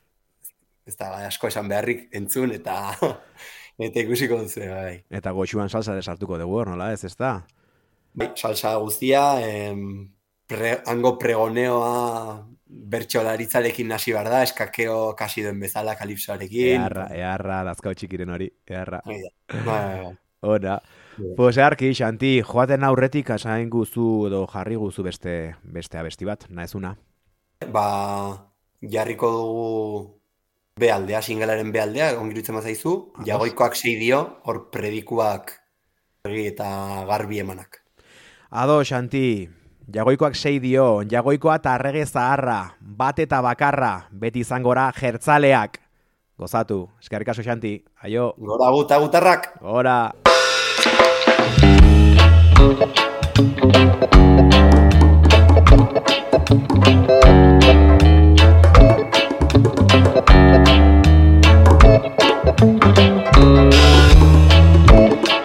ez 0.86 0.96
da 0.96 1.26
asko 1.26 1.48
esan 1.48 1.68
beharrik 1.68 2.08
entzun 2.12 2.52
eta 2.52 2.74
eta 3.78 4.00
ikusiko 4.00 4.36
duzu, 4.42 4.60
bai. 4.68 5.04
Eta 5.10 5.30
goxuan 5.32 5.68
salsa 5.68 5.92
ere 5.92 6.02
sartuko 6.02 6.38
dugu, 6.38 6.58
hor, 6.60 6.68
nola 6.68 6.92
ez, 6.92 7.04
ez 7.04 7.16
da? 7.16 7.46
Bai, 8.14 8.32
salsa 8.36 8.76
guztia, 8.76 9.40
em, 9.40 10.08
pre, 10.48 10.78
hango 10.86 11.16
pregoneoa 11.20 12.46
bertxolaritzarekin 12.68 13.92
hasi 13.92 14.12
behar 14.12 14.28
da, 14.32 14.42
eskakeo 14.44 15.14
kasi 15.16 15.44
duen 15.44 15.60
bezala 15.60 15.94
kalipsoarekin. 15.96 16.80
Earra, 16.80 17.08
earra, 17.16 17.62
dazkau 17.70 17.94
txikiren 17.96 18.32
hori, 18.34 18.48
earra. 18.68 19.00
Bai, 19.06 19.20
bai, 19.52 19.62
bai. 19.68 20.16
Ora. 20.48 20.76
Bai. 21.18 21.32
Pues 21.34 21.56
earki, 21.58 21.90
Xanti, 21.98 22.36
joaten 22.46 22.84
aurretik 22.86 23.32
asain 23.34 23.70
guzu 23.72 24.28
edo 24.28 24.44
jarri 24.52 24.76
guzu 24.78 25.02
beste, 25.02 25.32
beste 25.64 25.98
abesti 25.98 26.28
bat, 26.28 26.46
naezuna. 26.54 26.92
Ba, 27.74 27.88
jarriko 28.94 29.32
dugu 29.34 29.66
bealdea, 30.78 31.22
singalaren 31.22 31.72
bealdea, 31.74 32.12
ongirutzen 32.20 32.54
bazaizu, 32.54 32.94
Ados. 33.16 33.26
jagoikoak 33.26 33.74
sei 33.74 33.96
dio, 33.98 34.20
hor 34.46 34.68
predikuak 34.70 35.56
eta 36.28 36.68
garbi 37.08 37.40
emanak. 37.42 37.82
Ado, 38.50 38.78
Xanti, 38.84 39.48
jagoikoak 39.94 40.36
sei 40.36 40.58
dio, 40.60 41.02
jagoikoa 41.10 41.56
eta 41.60 41.74
arrege 41.78 42.04
zaharra, 42.06 42.58
bat 42.80 43.18
eta 43.24 43.40
bakarra, 43.44 43.92
beti 44.12 44.44
izangora 44.44 44.90
jertzaleak. 45.00 45.80
Gozatu, 46.38 46.84
eskerrik 47.02 47.32
asko, 47.32 47.42
Xanti, 47.42 47.74
aio, 48.04 48.32
Gora 48.38 48.70
guta 48.70 48.98
gutarrak! 49.02 49.52
ora. 49.62 49.98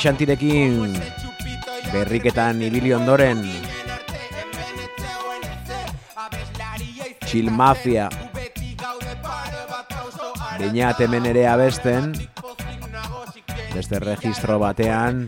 xantirekin 0.00 0.96
berriketan 1.92 2.62
ibili 2.64 2.94
ondoren 2.96 3.44
Chill 7.28 7.50
Mafia 7.52 8.08
Beinat 10.58 11.00
hemen 11.04 11.28
ere 11.28 11.44
abesten 11.52 12.14
Beste 13.74 14.00
registro 14.00 14.58
batean 14.58 15.26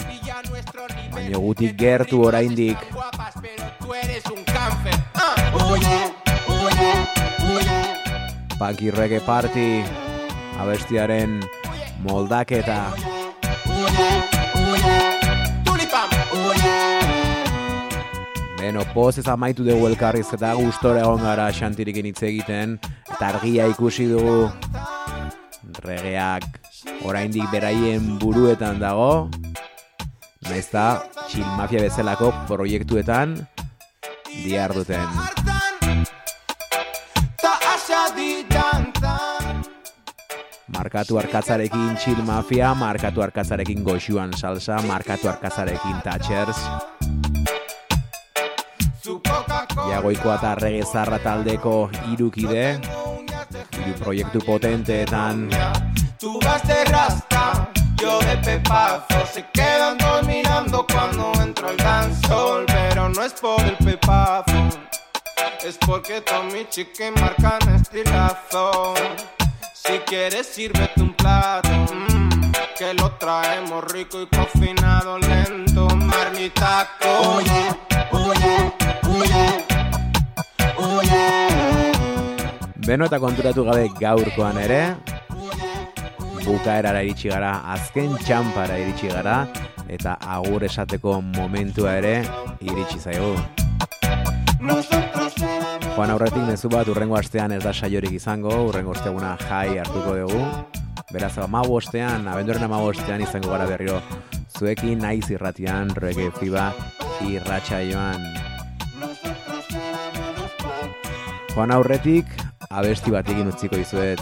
Baina 1.12 1.38
gutik 1.38 1.76
gertu 1.76 2.22
oraindik. 2.24 2.80
Punky 8.58 8.90
Reggae 8.90 9.20
Party 9.20 9.82
abestiaren 10.62 11.40
moldaketa 12.06 12.80
Beno, 18.62 18.84
poz 18.94 19.16
ez 19.18 19.26
amaitu 19.26 19.64
dugu 19.66 19.88
elkarriz 19.88 20.28
eta 20.36 20.52
gustora 20.54 21.00
egon 21.02 21.24
gara 21.26 21.48
xantirikin 21.50 22.06
hitz 22.06 22.20
egiten 22.28 22.76
eta 23.10 23.32
argia 23.32 23.66
ikusi 23.66 24.06
dugu. 24.06 24.52
Regeak 25.82 26.46
oraindik 27.02 27.50
beraien 27.50 28.20
buruetan 28.22 28.78
dago. 28.78 29.26
Naizta, 30.46 31.02
Chill 31.26 31.48
Mafia 31.58 31.82
bezalako 31.82 32.30
proiektuetan 32.46 33.34
asadi 37.74 38.46
dantan. 38.46 39.66
Markatu 40.70 41.18
arkatzarekin 41.18 41.96
Chill 41.98 42.22
Mafia, 42.22 42.74
markatu 42.78 43.26
arkatzarekin 43.26 43.82
Goxuan 43.82 44.38
Salsa, 44.38 44.78
markatu 44.86 45.34
arkatzarekin 45.34 45.98
Thatchers, 46.06 46.62
Jagoikoa 49.92 50.36
eta 50.40 50.54
Rege 50.56 50.84
Zarra 50.88 51.18
taldeko 51.20 51.90
irukide, 52.12 52.80
hiru 53.78 53.94
proiektu 54.00 54.40
potenteetan 54.46 55.48
Tú 56.18 56.38
vas 56.40 56.62
de 56.68 56.84
rasta, 56.84 57.68
yo 58.00 58.20
de 58.20 58.36
pepazo. 58.38 59.26
Se 59.32 59.44
quedan 59.52 59.98
todos 59.98 60.24
mirando 60.24 60.86
cuando 60.86 61.32
entro 61.42 61.68
al 61.68 61.76
dancehall, 61.76 62.64
pero 62.66 63.08
no 63.08 63.24
es 63.24 63.32
por 63.32 63.60
el 63.60 63.76
pepazo. 63.76 64.68
Es 65.64 65.76
porque 65.78 66.20
todos 66.20 66.44
mis 66.52 66.68
chiques 66.68 67.12
marcan 67.20 67.58
estilazo. 67.74 68.94
Si 69.74 69.98
quieres, 70.06 70.46
sírvete 70.46 71.02
un 71.02 71.12
plato. 71.14 71.68
mm, 71.70 72.52
que 72.78 72.94
lo 72.94 73.10
traemos 73.18 73.84
rico 73.92 74.22
y 74.22 74.26
cocinado 74.28 75.18
lento. 75.18 75.88
Marmitaco. 75.88 77.08
Oye, 77.34 77.62
oye, 78.12 78.72
oye, 79.10 79.64
Beno 82.82 83.06
eta 83.06 83.18
konturatu 83.22 83.62
gabe 83.64 83.86
gaurkoan 83.96 84.58
ere 84.58 84.80
bukaerara 86.42 87.02
iritsi 87.06 87.30
gara, 87.30 87.52
azken 87.72 88.16
txampara 88.26 88.76
iritsi 88.82 89.08
gara 89.12 89.46
eta 89.92 90.16
agur 90.34 90.64
esateko 90.66 91.20
momentua 91.22 91.94
ere 92.00 92.16
iritsi 92.60 92.98
zaigu. 92.98 93.36
Joan 95.92 96.10
aurretik 96.10 96.44
mezu 96.48 96.70
bat 96.72 96.88
urrengo 96.88 97.18
astean 97.18 97.52
ez 97.52 97.62
da 97.62 97.72
saiorik 97.72 98.14
izango, 98.18 98.54
urrengo 98.68 98.94
osteguna 98.96 99.34
jai 99.46 99.78
hartuko 99.78 100.16
dugu. 100.20 100.44
Beraz, 101.12 101.34
amago 101.38 101.76
ostean, 101.76 102.24
abenduaren 102.28 102.64
amago 102.64 102.92
ostean 102.94 103.20
izango 103.22 103.52
gara 103.52 103.68
berriro 103.68 104.00
zuekin 104.58 105.04
naiz 105.04 105.28
irratian, 105.30 105.92
reggae 105.96 106.30
fiba 106.40 106.70
irratsaioan. 107.28 108.24
Joan 108.24 108.51
aurretik, 111.56 112.26
abesti 112.70 113.10
batekin 113.10 113.48
utziko 113.48 113.76
dizuet. 113.76 114.20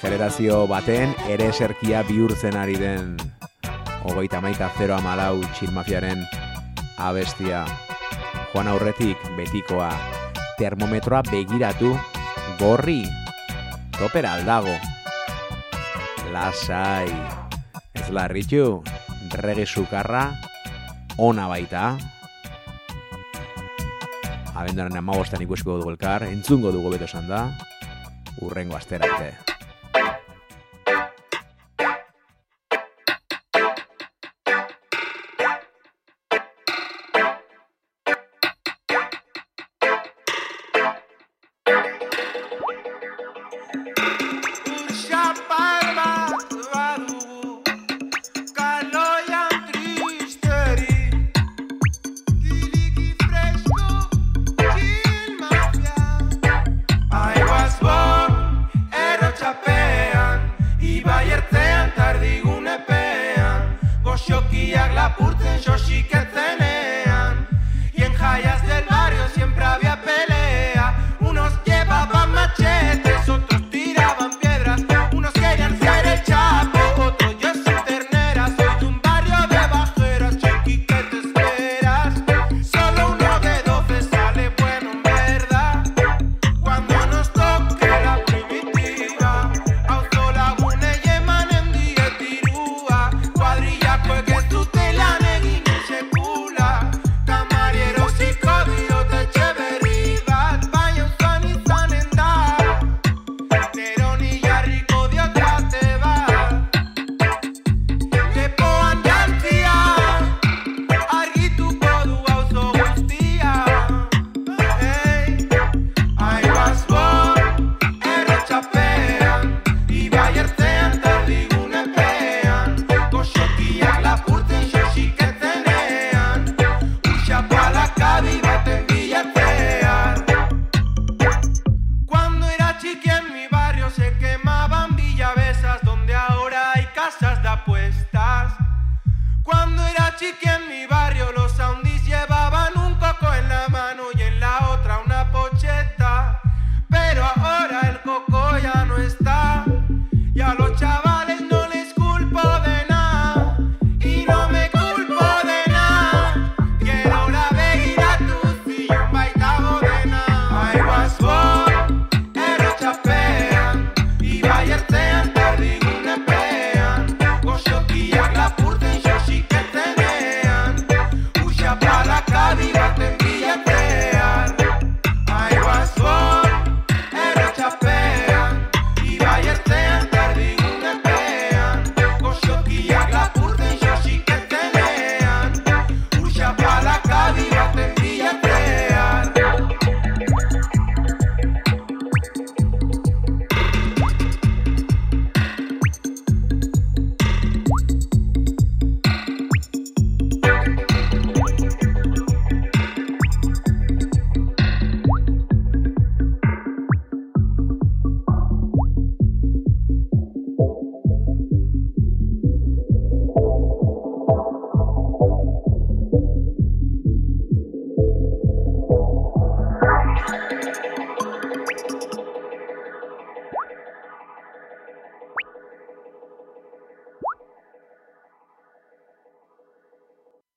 Generazio 0.00 0.66
baten 0.68 1.14
ere 1.28 1.48
eserkia 1.48 2.02
bihurtzen 2.04 2.56
ari 2.56 2.76
den 2.76 3.16
hogeita 4.04 4.40
maika 4.40 4.70
0 4.78 4.98
amalau 4.98 5.40
txilmafiaren 5.56 6.22
abestia. 6.98 7.64
Joan 8.52 8.68
aurretik 8.68 9.16
betikoa 9.36 9.90
termometroa 10.58 11.22
begiratu 11.30 11.96
gorri 12.58 13.04
topera 13.98 14.34
aldago. 14.34 14.76
Lasai, 16.32 17.08
ez 17.94 18.10
larritu, 18.10 18.82
rege 19.40 19.64
sukarra, 19.66 20.36
ona 21.16 21.48
baita. 21.48 22.15
Abenduaren 24.56 24.96
amagostan 24.96 25.42
ikusko 25.44 25.76
dugu 25.80 25.92
elkar, 25.92 26.24
entzungo 26.30 26.72
dugu 26.72 26.94
beto 26.94 27.04
esan 27.04 27.28
da, 27.28 27.42
urrengo 28.40 28.76
astera 28.78 29.10
arte. 29.12 29.55